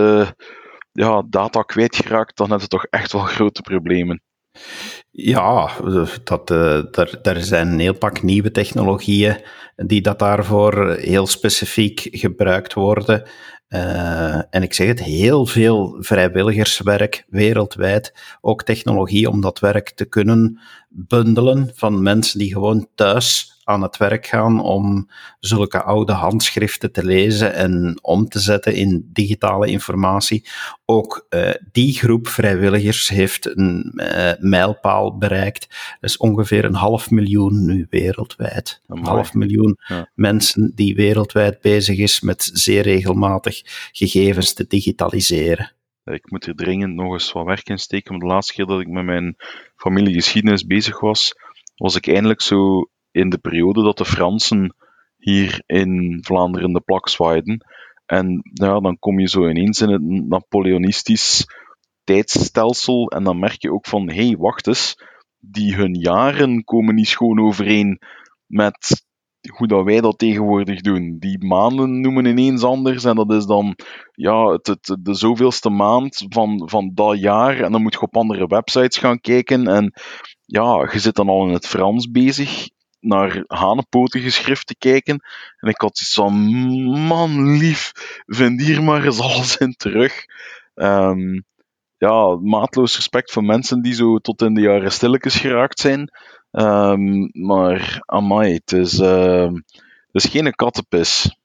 ja, 0.92 1.24
data 1.30 1.62
kwijtgeraakt, 1.62 2.38
dan 2.38 2.52
heb 2.52 2.62
je 2.62 2.68
toch 2.68 2.86
echt 2.86 3.12
wel 3.12 3.22
grote 3.22 3.62
problemen. 3.62 4.22
Ja, 5.12 5.72
dat, 6.24 6.52
uh, 6.52 6.82
daar, 7.22 7.42
zijn 7.42 7.68
een 7.68 7.80
heel 7.80 7.98
pak 7.98 8.22
nieuwe 8.22 8.52
technologieën 8.52 9.42
die 9.76 10.02
dat 10.02 10.20
daarvoor 10.20 10.90
heel 10.94 11.28
specifiek 11.28 12.08
gebruikt 12.12 12.74
worden. 12.74 13.24
Uh, 13.70 14.36
en 14.36 14.64
ik 14.64 14.74
zeg 14.74 14.88
het, 14.88 15.04
heel 15.04 15.46
veel 15.46 15.96
vrijwilligerswerk 16.00 17.26
wereldwijd, 17.28 18.14
ook 18.42 18.64
technologie 18.64 19.30
om 19.30 19.42
dat 19.42 19.60
werk 19.60 19.90
te 19.90 20.06
kunnen 20.06 20.60
bundelen 20.90 21.72
van 21.74 22.02
mensen 22.02 22.40
die 22.40 22.54
gewoon 22.54 22.88
thuis 22.96 23.59
aan 23.70 23.82
het 23.82 23.98
werk 23.98 24.26
gaan 24.26 24.62
om 24.62 25.10
zulke 25.40 25.82
oude 25.82 26.12
handschriften 26.12 26.92
te 26.92 27.06
lezen 27.06 27.54
en 27.54 28.00
om 28.02 28.28
te 28.28 28.40
zetten 28.40 28.74
in 28.76 29.10
digitale 29.14 29.68
informatie. 29.68 30.46
Ook 30.86 31.28
uh, 31.30 31.50
die 31.72 31.94
groep 31.94 32.28
vrijwilligers 32.28 33.10
heeft 33.10 33.58
een 33.58 33.92
uh, 33.96 34.32
mijlpaal 34.40 35.18
bereikt. 35.18 35.68
Dat 36.00 36.10
is 36.10 36.18
ongeveer 36.18 36.66
een 36.66 36.76
half 36.76 37.10
miljoen 37.10 37.66
nu 37.66 37.88
wereldwijd. 37.90 38.82
Een 38.88 39.06
half 39.06 39.34
miljoen 39.34 39.78
ja. 39.88 40.10
mensen 40.16 40.72
die 40.76 40.96
wereldwijd 40.96 41.62
bezig 41.62 41.98
is 41.98 42.22
met 42.22 42.50
zeer 42.54 42.82
regelmatig 42.82 43.62
gegevens 43.92 44.54
te 44.54 44.66
digitaliseren. 44.68 45.74
Ik 46.04 46.32
moet 46.32 46.46
er 46.46 46.56
dringend 46.56 46.96
nog 46.96 47.14
eens 47.14 47.32
wat 47.32 47.46
werk 47.46 47.70
in 47.70 47.78
steken. 47.78 48.20
de 48.20 48.26
laatste 48.26 48.54
keer 48.54 48.66
dat 48.66 48.80
ik 48.80 48.88
met 48.88 49.06
mijn 49.06 49.36
familiegeschiedenis 49.76 50.66
bezig 50.66 51.00
was, 51.00 51.34
was 51.76 51.96
ik 51.96 52.08
eindelijk 52.08 52.42
zo 52.42 52.90
in 53.12 53.30
de 53.30 53.38
periode 53.38 53.84
dat 53.84 53.98
de 53.98 54.06
Fransen 54.06 54.76
hier 55.18 55.64
in 55.66 56.20
Vlaanderen 56.22 56.74
de 56.74 56.82
plak 56.82 57.10
zwaaiden. 57.10 57.66
En 58.06 58.42
ja, 58.54 58.80
dan 58.80 59.00
kom 59.00 59.20
je 59.20 59.28
zo 59.28 59.50
ineens 59.50 59.82
in 59.82 59.90
het 59.90 60.02
Napoleonistisch 60.28 61.46
tijdsstelsel 62.04 63.08
en 63.08 63.24
dan 63.24 63.40
merk 63.40 63.62
je 63.62 63.72
ook 63.72 63.88
van, 63.88 64.10
hé, 64.10 64.26
hey, 64.26 64.36
wacht 64.38 64.68
eens, 64.68 64.96
die 65.40 65.76
hun 65.76 65.94
jaren 65.94 66.64
komen 66.64 66.96
niet 66.96 67.08
schoon 67.08 67.40
overeen 67.40 68.00
met 68.46 69.08
hoe 69.58 69.68
dat 69.68 69.84
wij 69.84 70.02
dat 70.02 70.18
tegenwoordig 70.18 70.82
doen. 70.82 71.18
Die 71.20 71.46
maanden 71.46 72.02
noemen 72.02 72.26
ineens 72.26 72.64
anders 72.64 73.04
en 73.04 73.16
dat 73.16 73.32
is 73.32 73.46
dan 73.46 73.76
ja, 74.12 74.52
het, 74.52 74.98
de 75.02 75.14
zoveelste 75.14 75.70
maand 75.70 76.26
van, 76.30 76.70
van 76.70 76.92
dat 76.94 77.20
jaar 77.20 77.60
en 77.60 77.72
dan 77.72 77.82
moet 77.82 77.94
je 77.94 78.02
op 78.02 78.18
andere 78.18 78.48
websites 78.48 78.98
gaan 78.98 79.20
kijken 79.20 79.68
en 79.68 79.94
ja, 80.46 80.90
je 80.92 81.00
zit 81.00 81.16
dan 81.16 81.30
al 81.30 81.48
in 81.48 81.54
het 81.54 81.68
Frans 81.68 82.12
bezig 82.12 82.68
naar 83.00 83.44
hanenpoten 83.48 84.22
geschrift 84.22 84.68
te 84.68 84.76
kijken. 84.78 85.20
En 85.58 85.70
ik 85.70 85.82
had 85.82 86.02
iets 86.02 86.14
van, 86.14 86.34
man 87.08 87.58
lief, 87.58 87.92
vind 88.26 88.62
hier 88.62 88.84
maar 88.84 89.06
eens 89.06 89.20
alles 89.20 89.58
in 89.58 89.74
terug. 89.74 90.26
Um, 90.76 91.46
ja, 91.98 92.36
maatloos 92.36 92.96
respect 92.96 93.32
voor 93.32 93.44
mensen 93.44 93.82
die 93.82 93.94
zo 93.94 94.18
tot 94.18 94.42
in 94.42 94.54
de 94.54 94.62
jaren 94.62 94.92
stilletjes 94.92 95.36
geraakt 95.36 95.80
zijn. 95.80 96.12
Um, 96.52 97.30
maar 97.32 98.02
amai, 98.06 98.54
het 98.54 98.72
is, 98.72 99.00
uh, 99.00 99.52
het 100.12 100.24
is 100.24 100.26
geen 100.26 100.56
kattenpis. 100.56 101.38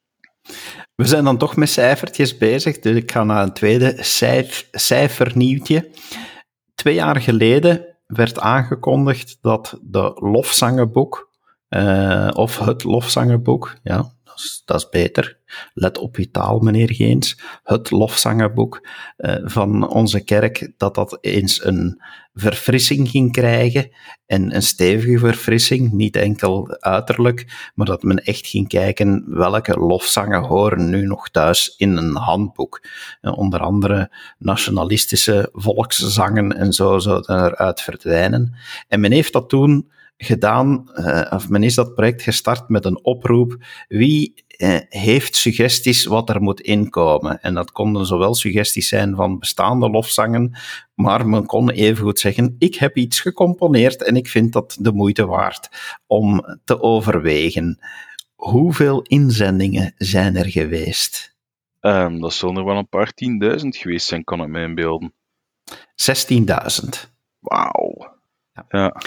We 0.95 1.05
zijn 1.05 1.23
dan 1.23 1.37
toch 1.37 1.55
met 1.55 1.69
cijfertjes 1.69 2.37
bezig, 2.37 2.79
dus 2.79 2.95
ik 2.95 3.11
ga 3.11 3.23
naar 3.23 3.43
een 3.43 3.53
tweede 3.53 3.97
cijf 3.99 4.67
cijfernieuwtje. 4.71 5.91
Twee 6.75 6.93
jaar 6.93 7.21
geleden 7.21 7.97
werd 8.05 8.39
aangekondigd 8.39 9.37
dat 9.41 9.79
de 9.81 10.11
Lofzangenboek 10.15 11.29
uh, 11.75 12.29
of 12.33 12.59
het 12.59 12.83
lofzangerboek, 12.83 13.75
ja, 13.83 13.97
dat 14.23 14.35
is, 14.35 14.61
dat 14.65 14.77
is, 14.77 14.89
beter. 14.89 15.37
Let 15.73 15.97
op 15.97 16.17
je 16.17 16.31
taal, 16.31 16.59
meneer 16.59 16.93
Geens. 16.93 17.39
Het 17.63 17.91
lofzangerboek 17.91 18.87
uh, 19.17 19.35
van 19.43 19.89
onze 19.89 20.23
kerk, 20.23 20.73
dat 20.77 20.95
dat 20.95 21.17
eens 21.21 21.65
een 21.65 22.01
verfrissing 22.33 23.09
ging 23.09 23.31
krijgen. 23.31 23.89
En 24.25 24.55
een 24.55 24.61
stevige 24.61 25.19
verfrissing, 25.19 25.91
niet 25.91 26.15
enkel 26.15 26.77
uiterlijk, 26.79 27.69
maar 27.75 27.85
dat 27.85 28.03
men 28.03 28.23
echt 28.23 28.47
ging 28.47 28.67
kijken 28.67 29.25
welke 29.27 29.79
lofzangen 29.79 30.43
horen 30.43 30.89
nu 30.89 31.05
nog 31.05 31.29
thuis 31.29 31.73
in 31.77 31.97
een 31.97 32.15
handboek. 32.15 32.83
Uh, 33.21 33.37
onder 33.37 33.59
andere 33.59 34.11
nationalistische 34.37 35.49
volkszangen 35.51 36.57
en 36.57 36.73
zo 36.73 36.99
zouden 36.99 37.45
eruit 37.45 37.81
verdwijnen. 37.81 38.55
En 38.87 38.99
men 38.99 39.11
heeft 39.11 39.33
dat 39.33 39.49
toen 39.49 39.93
gedaan, 40.17 40.89
uh, 40.93 41.27
of 41.29 41.49
men 41.49 41.63
is 41.63 41.75
dat 41.75 41.95
project 41.95 42.21
gestart 42.21 42.69
met 42.69 42.85
een 42.85 43.03
oproep. 43.03 43.57
Wie 43.87 44.45
uh, 44.57 44.77
heeft 44.89 45.35
suggesties 45.35 46.05
wat 46.05 46.29
er 46.29 46.41
moet 46.41 46.61
inkomen? 46.61 47.41
En 47.41 47.53
dat 47.53 47.71
konden 47.71 48.05
zowel 48.05 48.35
suggesties 48.35 48.87
zijn 48.87 49.15
van 49.15 49.39
bestaande 49.39 49.89
lofzangen, 49.89 50.57
maar 50.93 51.27
men 51.27 51.45
kon 51.45 51.69
evengoed 51.69 52.19
zeggen: 52.19 52.55
Ik 52.59 52.75
heb 52.75 52.97
iets 52.97 53.19
gecomponeerd 53.19 54.03
en 54.03 54.15
ik 54.15 54.27
vind 54.27 54.53
dat 54.53 54.77
de 54.79 54.91
moeite 54.91 55.25
waard 55.25 55.69
om 56.07 56.59
te 56.63 56.81
overwegen. 56.81 57.79
Hoeveel 58.35 59.01
inzendingen 59.01 59.93
zijn 59.97 60.35
er 60.35 60.49
geweest? 60.49 61.35
Um, 61.81 62.19
dat 62.19 62.33
zullen 62.33 62.57
er 62.57 62.65
wel 62.65 62.77
een 62.77 62.89
paar 62.89 63.13
tienduizend 63.13 63.75
geweest 63.75 64.07
zijn, 64.07 64.23
kan 64.23 64.41
ik 64.41 64.47
mij 64.47 64.63
inbeelden. 64.63 65.13
16.000. 65.95 66.89
Wauw. 67.39 68.17
Ja. 68.53 68.65
ja. 68.69 69.01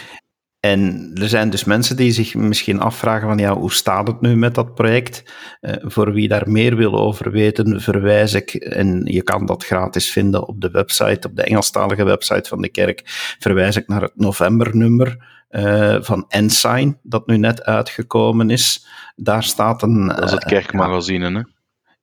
En 0.61 1.11
er 1.15 1.29
zijn 1.29 1.51
dus 1.51 1.65
mensen 1.65 1.97
die 1.97 2.13
zich 2.13 2.35
misschien 2.35 2.81
afvragen 2.81 3.29
van 3.29 3.39
ja, 3.39 3.55
hoe 3.57 3.73
staat 3.73 4.07
het 4.07 4.21
nu 4.21 4.37
met 4.37 4.55
dat 4.55 4.75
project? 4.75 5.23
Uh, 5.61 5.73
voor 5.81 6.13
wie 6.13 6.29
daar 6.29 6.51
meer 6.51 6.77
wil 6.77 6.99
over 6.99 7.31
weten, 7.31 7.81
verwijs 7.81 8.35
ik, 8.35 8.55
en 8.55 9.03
je 9.05 9.23
kan 9.23 9.47
dat 9.47 9.65
gratis 9.65 10.11
vinden 10.11 10.49
op 10.49 10.61
de 10.61 10.71
website, 10.71 11.29
op 11.29 11.37
de 11.37 11.43
Engelstalige 11.43 12.05
website 12.05 12.49
van 12.49 12.63
de 12.63 12.69
kerk, 12.69 13.03
verwijs 13.39 13.77
ik 13.77 13.89
naar 13.89 14.03
het 14.03 14.17
novembernummer 14.17 15.27
uh, 15.51 15.97
van 16.01 16.25
Ensign, 16.29 16.99
dat 17.03 17.27
nu 17.27 17.37
net 17.37 17.65
uitgekomen 17.65 18.51
is. 18.51 18.87
Daar 19.17 19.43
staat 19.43 19.83
een... 19.83 20.07
Dat 20.07 20.25
is 20.25 20.31
het 20.31 20.45
eh, 20.45 20.49
kerkmagazine, 20.49 21.31
hè? 21.39 21.43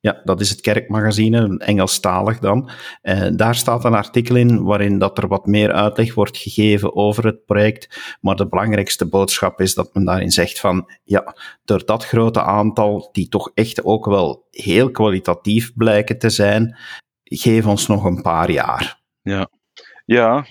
Ja, 0.05 0.21
dat 0.23 0.41
is 0.41 0.49
het 0.49 0.61
kerkmagazine, 0.61 1.57
Engelstalig 1.57 2.39
dan. 2.39 2.69
Uh, 3.03 3.27
daar 3.35 3.55
staat 3.55 3.85
een 3.85 3.93
artikel 3.93 4.35
in 4.35 4.63
waarin 4.63 4.99
dat 4.99 5.17
er 5.17 5.27
wat 5.27 5.45
meer 5.45 5.71
uitleg 5.71 6.13
wordt 6.13 6.37
gegeven 6.37 6.95
over 6.95 7.25
het 7.25 7.45
project. 7.45 8.17
Maar 8.21 8.35
de 8.35 8.47
belangrijkste 8.47 9.07
boodschap 9.07 9.61
is 9.61 9.73
dat 9.73 9.93
men 9.93 10.05
daarin 10.05 10.31
zegt 10.31 10.59
van, 10.59 10.89
ja, 11.03 11.35
door 11.63 11.85
dat 11.85 12.05
grote 12.05 12.41
aantal, 12.41 13.09
die 13.11 13.27
toch 13.27 13.51
echt 13.53 13.83
ook 13.83 14.05
wel 14.05 14.47
heel 14.49 14.91
kwalitatief 14.91 15.73
blijken 15.73 16.19
te 16.19 16.29
zijn, 16.29 16.77
geef 17.23 17.65
ons 17.65 17.87
nog 17.87 18.03
een 18.03 18.21
paar 18.21 18.51
jaar. 18.51 19.01
Ja, 19.21 19.49
ja 20.05 20.45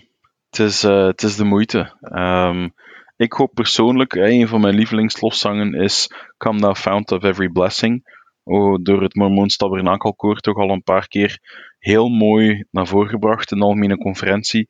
het, 0.50 0.58
is, 0.58 0.84
uh, 0.84 1.06
het 1.06 1.22
is 1.22 1.36
de 1.36 1.44
moeite. 1.44 1.92
Um, 2.00 2.74
ik 3.16 3.32
hoop 3.32 3.54
persoonlijk, 3.54 4.14
een 4.14 4.48
van 4.48 4.60
mijn 4.60 4.74
lievelingslofzangen 4.74 5.74
is 5.74 6.10
Come 6.36 6.60
Thou 6.60 6.74
Fount 6.74 7.12
of 7.12 7.22
Every 7.22 7.48
Blessing 7.48 8.22
oh, 8.44 8.78
door 8.82 9.02
het 9.02 9.14
Mormoons 9.14 9.56
Tabernakelkoor 9.56 10.38
toch 10.38 10.56
al 10.56 10.70
een 10.70 10.82
paar 10.82 11.08
keer 11.08 11.38
heel 11.78 12.08
mooi 12.08 12.64
naar 12.70 12.86
voren 12.86 13.08
gebracht 13.08 13.52
in 13.52 13.58
de 13.58 13.64
algemene 13.64 13.96
conferentie. 13.96 14.68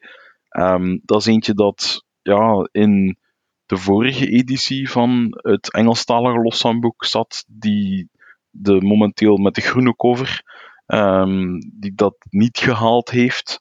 Um, 0.56 1.00
dat 1.04 1.20
is 1.20 1.26
eentje 1.26 1.54
dat 1.54 2.04
ja, 2.22 2.68
in 2.72 3.18
de 3.66 3.76
vorige 3.76 4.28
editie 4.28 4.90
van 4.90 5.28
het 5.30 5.72
Engelstalige 5.72 6.38
loszangboek 6.38 7.04
zat, 7.04 7.44
die 7.48 8.08
de, 8.50 8.80
momenteel 8.80 9.36
met 9.36 9.54
de 9.54 9.60
groene 9.60 9.96
cover, 9.96 10.42
um, 10.86 11.58
die 11.80 11.94
dat 11.94 12.16
niet 12.30 12.58
gehaald 12.58 13.10
heeft. 13.10 13.60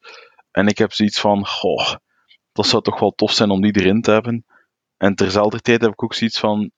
En 0.52 0.68
ik 0.68 0.78
heb 0.78 0.94
zoiets 0.94 1.20
van, 1.20 1.48
goh, 1.48 1.94
dat 2.52 2.68
zou 2.68 2.84
toch 2.84 3.00
wel 3.00 3.12
tof 3.12 3.32
zijn 3.32 3.50
om 3.50 3.62
die 3.62 3.80
erin 3.80 4.02
te 4.02 4.12
hebben. 4.12 4.46
En 4.98 5.16
terzelfde 5.16 5.60
tijd 5.60 5.82
heb 5.82 5.92
ik 5.92 6.04
ook 6.04 6.14
zoiets 6.14 6.40
van, 6.40 6.72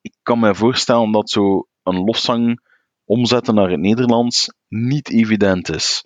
ik 0.00 0.14
kan 0.22 0.38
me 0.38 0.54
voorstellen 0.54 1.12
dat 1.12 1.30
zo 1.30 1.66
een 1.82 2.04
loszang 2.04 2.60
omzetten 3.08 3.54
naar 3.54 3.70
het 3.70 3.80
Nederlands 3.80 4.54
niet 4.68 5.10
evident 5.10 5.68
is. 5.74 6.04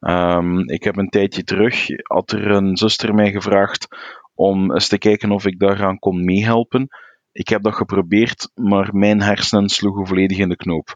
Ehm, 0.00 0.58
ik 0.58 0.84
heb 0.84 0.96
een 0.96 1.08
tijdje 1.08 1.44
terug, 1.44 1.86
had 2.02 2.30
er 2.30 2.50
een 2.50 2.76
zuster 2.76 3.14
mij 3.14 3.30
gevraagd 3.30 3.86
om 4.34 4.72
eens 4.72 4.88
te 4.88 4.98
kijken 4.98 5.30
of 5.30 5.46
ik 5.46 5.58
daaraan 5.58 5.98
kon 5.98 6.24
meehelpen. 6.24 6.88
Ik 7.32 7.48
heb 7.48 7.62
dat 7.62 7.74
geprobeerd, 7.74 8.50
maar 8.54 8.94
mijn 8.94 9.22
hersenen 9.22 9.68
sloegen 9.68 10.06
volledig 10.06 10.38
in 10.38 10.48
de 10.48 10.56
knoop. 10.56 10.94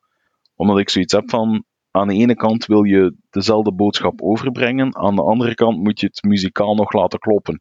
Omdat 0.55 0.79
ik 0.79 0.91
zoiets 0.91 1.13
heb 1.13 1.31
van, 1.31 1.65
aan 1.91 2.09
de 2.09 2.15
ene 2.15 2.35
kant 2.35 2.67
wil 2.67 2.83
je 2.83 3.17
dezelfde 3.31 3.73
boodschap 3.73 4.23
overbrengen, 4.23 4.97
aan 4.97 5.17
de 5.17 5.23
andere 5.23 5.55
kant 5.55 5.83
moet 5.83 6.01
je 6.01 6.07
het 6.07 6.23
muzikaal 6.23 6.75
nog 6.75 6.93
laten 6.93 7.19
kloppen. 7.19 7.59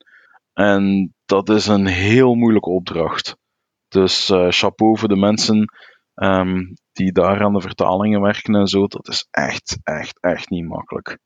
En 0.53 1.13
dat 1.25 1.49
is 1.49 1.67
een 1.67 1.85
heel 1.85 2.35
moeilijke 2.35 2.69
opdracht. 2.69 3.37
Dus 3.87 4.29
uh, 4.29 4.47
chapeau 4.49 4.97
voor 4.97 5.09
de 5.09 5.15
mensen 5.15 5.65
um, 6.15 6.73
die 6.91 7.11
daar 7.11 7.43
aan 7.43 7.53
de 7.53 7.61
vertalingen 7.61 8.21
werken 8.21 8.55
en 8.55 8.67
zo. 8.67 8.87
Dat 8.87 9.07
is 9.07 9.27
echt, 9.31 9.77
echt, 9.83 10.17
echt 10.19 10.49
niet 10.49 10.67
makkelijk. 10.67 11.17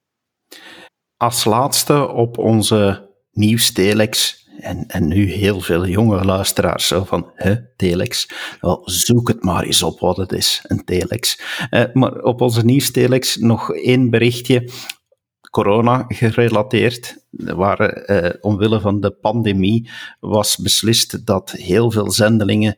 Als 1.18 1.46
laatste 1.46 2.08
op 2.08 2.38
onze 2.38 3.10
nieuwstelex 3.32 4.46
en, 4.60 4.88
en 4.88 5.08
nu 5.08 5.32
heel 5.32 5.62
veel 5.62 5.88
jonge 5.88 6.26
luisteraars 6.26 6.88
zo 6.88 7.04
van, 7.04 7.32
hè, 7.34 7.76
telex? 7.76 8.30
Wel, 8.62 8.82
zoek 8.86 9.28
het 9.28 9.44
maar 9.44 9.64
eens 9.64 9.84
op 9.84 10.00
wat 10.00 10.18
het 10.18 10.32
is, 10.32 10.64
een 10.64 10.84
telex. 10.84 11.42
Uh, 11.70 11.84
maar 11.94 12.22
op 12.22 12.42
onze 12.42 12.66
nieuwstelex 12.66 13.36
nog 13.36 13.74
één 13.74 14.10
berichtje 14.10 14.70
corona 15.52 16.06
gerelateerd. 16.08 17.26
Waar, 17.30 18.10
uh, 18.10 18.30
omwille 18.42 18.80
van 18.80 19.02
de 19.02 19.12
pandemie 19.12 19.90
was 20.20 20.58
beslist 20.58 21.26
dat 21.26 21.52
heel 21.52 21.92
veel 21.92 22.12
zendelingen 22.12 22.78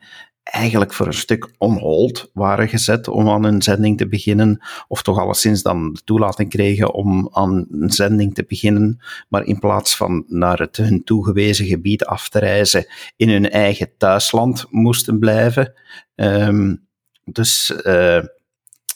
eigenlijk 0.52 0.94
voor 0.94 1.06
een 1.06 1.14
stuk 1.14 1.50
on 1.58 1.78
hold 1.78 2.30
waren 2.34 2.68
gezet 2.68 3.08
om 3.08 3.30
aan 3.30 3.44
een 3.44 3.62
zending 3.62 3.98
te 3.98 4.08
beginnen, 4.08 4.66
of 4.88 5.02
toch 5.02 5.20
alleszins 5.20 5.62
dan 5.62 5.94
de 5.94 6.02
toelating 6.04 6.50
kregen 6.50 6.94
om 6.94 7.30
aan 7.32 7.68
een 7.72 7.92
zending 7.92 8.34
te 8.34 8.46
beginnen, 8.48 9.00
maar 9.28 9.44
in 9.44 9.60
plaats 9.60 9.96
van 9.96 10.24
naar 10.28 10.60
het 10.60 10.78
hun 10.78 11.04
toegewezen 11.04 11.66
gebied 11.66 12.06
af 12.06 12.30
te 12.30 12.40
reizen, 12.40 12.86
in 13.16 13.30
hun 13.30 13.50
eigen 13.50 13.92
thuisland 13.98 14.66
moesten 14.70 15.20
blijven. 15.20 15.74
Um, 16.16 16.88
dus 17.24 17.74
uh, 17.86 18.24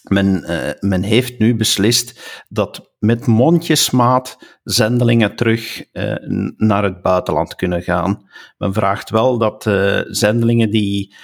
men, 0.04 0.44
uh, 0.50 0.70
men 0.80 1.04
heeft 1.04 1.40
nu 1.40 1.56
beslist 1.56 2.44
dat 2.50 2.92
met 3.00 3.26
mondjesmaat 3.28 4.38
zendelingen 4.64 5.36
terug 5.36 5.86
uh, 5.94 6.16
naar 6.58 6.84
het 6.84 7.02
buitenland 7.02 7.56
kunnen 7.56 7.82
gaan. 7.82 8.30
Men 8.58 8.74
vraagt 8.74 9.10
wel 9.10 9.38
dat 9.38 9.66
uh, 9.66 10.02
zendelingen 10.06 10.70
die 10.70 11.16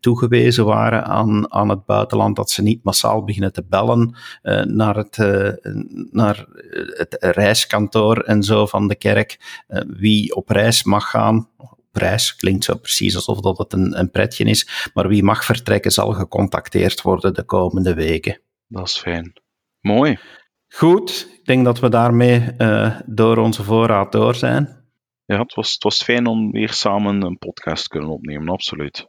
toegewezen 0.00 0.64
waren 0.64 1.04
aan, 1.04 1.52
aan 1.52 1.68
het 1.68 1.84
buitenland, 1.84 2.36
dat 2.36 2.50
ze 2.50 2.62
niet 2.62 2.84
massaal 2.84 3.24
beginnen 3.24 3.52
te 3.52 3.64
bellen 3.68 4.16
naar, 4.64 4.96
het, 4.96 5.16
naar 6.10 6.46
het 6.96 7.16
reiskantoor 7.20 8.18
en 8.18 8.42
zo 8.42 8.66
van 8.66 8.88
de 8.88 8.96
kerk. 8.96 9.62
wie 9.86 10.34
op 10.34 10.48
reis 10.48 10.84
mag 10.84 11.10
gaan, 11.10 11.48
prijs. 11.90 12.36
Klinkt 12.36 12.64
zo 12.64 12.74
precies 12.76 13.14
alsof 13.14 13.40
dat 13.40 13.58
het 13.58 13.72
een, 13.72 13.98
een 13.98 14.10
pretje 14.10 14.44
is. 14.44 14.90
Maar 14.94 15.08
wie 15.08 15.22
mag 15.22 15.44
vertrekken 15.44 15.90
zal 15.90 16.12
gecontacteerd 16.12 17.02
worden 17.02 17.34
de 17.34 17.44
komende 17.44 17.94
weken. 17.94 18.40
Dat 18.66 18.86
is 18.86 18.98
fijn. 18.98 19.32
Mooi. 19.80 20.18
Goed, 20.68 21.28
ik 21.38 21.44
denk 21.44 21.64
dat 21.64 21.80
we 21.80 21.88
daarmee 21.88 22.52
uh, 22.58 23.00
door 23.06 23.36
onze 23.36 23.62
voorraad 23.62 24.12
door 24.12 24.34
zijn. 24.34 24.78
Ja, 25.24 25.38
het 25.38 25.54
was, 25.54 25.72
het 25.72 25.82
was 25.82 26.02
fijn 26.02 26.26
om 26.26 26.50
weer 26.50 26.72
samen 26.72 27.22
een 27.22 27.38
podcast 27.38 27.82
te 27.82 27.88
kunnen 27.88 28.10
opnemen, 28.10 28.48
absoluut. 28.48 29.08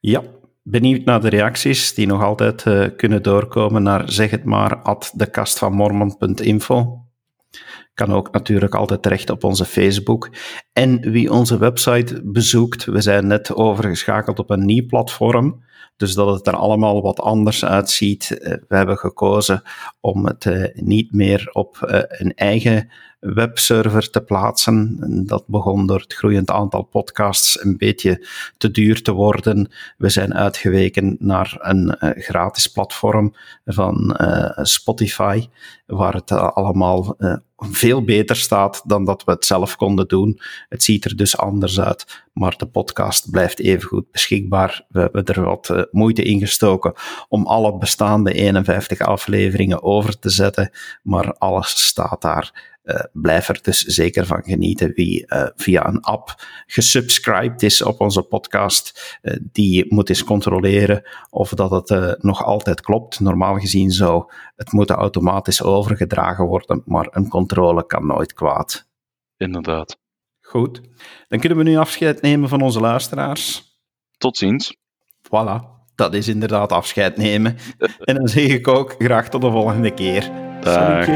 Ja, 0.00 0.22
benieuwd 0.62 1.04
naar 1.04 1.20
de 1.20 1.28
reacties 1.28 1.94
die 1.94 2.06
nog 2.06 2.22
altijd 2.22 2.64
uh, 2.64 2.86
kunnen 2.96 3.22
doorkomen 3.22 3.82
naar 3.82 4.12
zeg 4.12 4.30
het 4.30 4.44
maar 4.44 4.82
at 4.82 5.12
dekastvanmormon.info. 5.16 7.06
Kan 7.98 8.12
ook 8.12 8.32
natuurlijk 8.32 8.74
altijd 8.74 9.02
terecht 9.02 9.30
op 9.30 9.44
onze 9.44 9.64
Facebook. 9.64 10.30
En 10.72 11.00
wie 11.10 11.32
onze 11.32 11.58
website 11.58 12.20
bezoekt, 12.24 12.84
we 12.84 13.00
zijn 13.00 13.26
net 13.26 13.54
overgeschakeld 13.54 14.38
op 14.38 14.50
een 14.50 14.64
nieuw 14.64 14.86
platform. 14.86 15.64
Dus 15.96 16.14
dat 16.14 16.34
het 16.34 16.46
er 16.46 16.56
allemaal 16.56 17.02
wat 17.02 17.20
anders 17.20 17.64
uitziet. 17.64 18.38
Eh, 18.38 18.52
we 18.68 18.76
hebben 18.76 18.96
gekozen 18.96 19.62
om 20.00 20.26
het 20.26 20.46
eh, 20.46 20.64
niet 20.74 21.12
meer 21.12 21.48
op 21.52 21.82
eh, 21.82 22.02
een 22.08 22.34
eigen 22.34 22.90
webserver 23.20 24.10
te 24.10 24.20
plaatsen. 24.20 24.98
Dat 25.26 25.46
begon 25.46 25.86
door 25.86 26.00
het 26.00 26.14
groeiend 26.14 26.50
aantal 26.50 26.82
podcasts 26.82 27.64
een 27.64 27.76
beetje 27.76 28.26
te 28.56 28.70
duur 28.70 29.02
te 29.02 29.12
worden. 29.12 29.70
We 29.96 30.08
zijn 30.08 30.34
uitgeweken 30.34 31.16
naar 31.18 31.56
een 31.58 31.96
gratis 32.00 32.66
platform 32.66 33.34
van 33.64 34.16
Spotify, 34.62 35.46
waar 35.86 36.14
het 36.14 36.32
allemaal 36.32 37.16
veel 37.58 38.04
beter 38.04 38.36
staat 38.36 38.82
dan 38.84 39.04
dat 39.04 39.24
we 39.24 39.30
het 39.30 39.44
zelf 39.44 39.76
konden 39.76 40.08
doen. 40.08 40.40
Het 40.68 40.82
ziet 40.82 41.04
er 41.04 41.16
dus 41.16 41.36
anders 41.36 41.80
uit, 41.80 42.24
maar 42.32 42.54
de 42.56 42.66
podcast 42.66 43.30
blijft 43.30 43.58
even 43.58 43.88
goed 43.88 44.10
beschikbaar. 44.10 44.84
We 44.88 45.00
hebben 45.00 45.24
er 45.24 45.42
wat 45.42 45.88
moeite 45.90 46.22
in 46.22 46.38
gestoken 46.38 46.92
om 47.28 47.46
alle 47.46 47.78
bestaande 47.78 48.32
51 48.32 49.00
afleveringen 49.00 49.82
over 49.82 50.18
te 50.18 50.30
zetten, 50.30 50.70
maar 51.02 51.32
alles 51.32 51.86
staat 51.86 52.22
daar. 52.22 52.77
Uh, 52.88 53.00
blijf 53.12 53.48
er 53.48 53.58
dus 53.62 53.80
zeker 53.80 54.26
van 54.26 54.42
genieten. 54.42 54.92
Wie 54.94 55.24
uh, 55.26 55.46
via 55.56 55.86
een 55.86 56.00
app 56.00 56.34
gesubscribed 56.66 57.62
is 57.62 57.82
op 57.82 58.00
onze 58.00 58.22
podcast, 58.22 59.18
uh, 59.22 59.36
die 59.52 59.94
moet 59.94 60.08
eens 60.08 60.24
controleren 60.24 61.02
of 61.30 61.50
dat 61.50 61.88
het 61.88 62.22
nog 62.22 62.44
altijd 62.44 62.80
klopt. 62.80 63.20
Normaal 63.20 63.58
gezien 63.58 63.90
zou 63.90 64.32
het 64.56 64.72
moeten 64.72 64.96
automatisch 64.96 65.62
overgedragen 65.62 66.44
worden, 66.44 66.82
maar 66.84 67.08
een 67.10 67.28
controle 67.28 67.86
kan 67.86 68.06
nooit 68.06 68.32
kwaad. 68.32 68.86
Inderdaad. 69.36 69.98
Goed. 70.40 70.80
Dan 71.28 71.38
kunnen 71.38 71.58
we 71.58 71.64
nu 71.64 71.76
afscheid 71.76 72.22
nemen 72.22 72.48
van 72.48 72.60
onze 72.60 72.80
luisteraars. 72.80 73.76
Tot 74.18 74.36
ziens. 74.36 74.76
Voilà. 75.22 75.76
Dat 75.94 76.14
is 76.14 76.28
inderdaad 76.28 76.72
afscheid 76.72 77.16
nemen. 77.16 77.56
en 77.98 78.14
dan 78.14 78.28
zeg 78.28 78.46
ik 78.46 78.68
ook 78.68 78.94
graag 78.98 79.28
tot 79.28 79.40
de 79.40 79.50
volgende 79.50 79.94
keer. 79.94 80.30
Dag. 80.60 81.06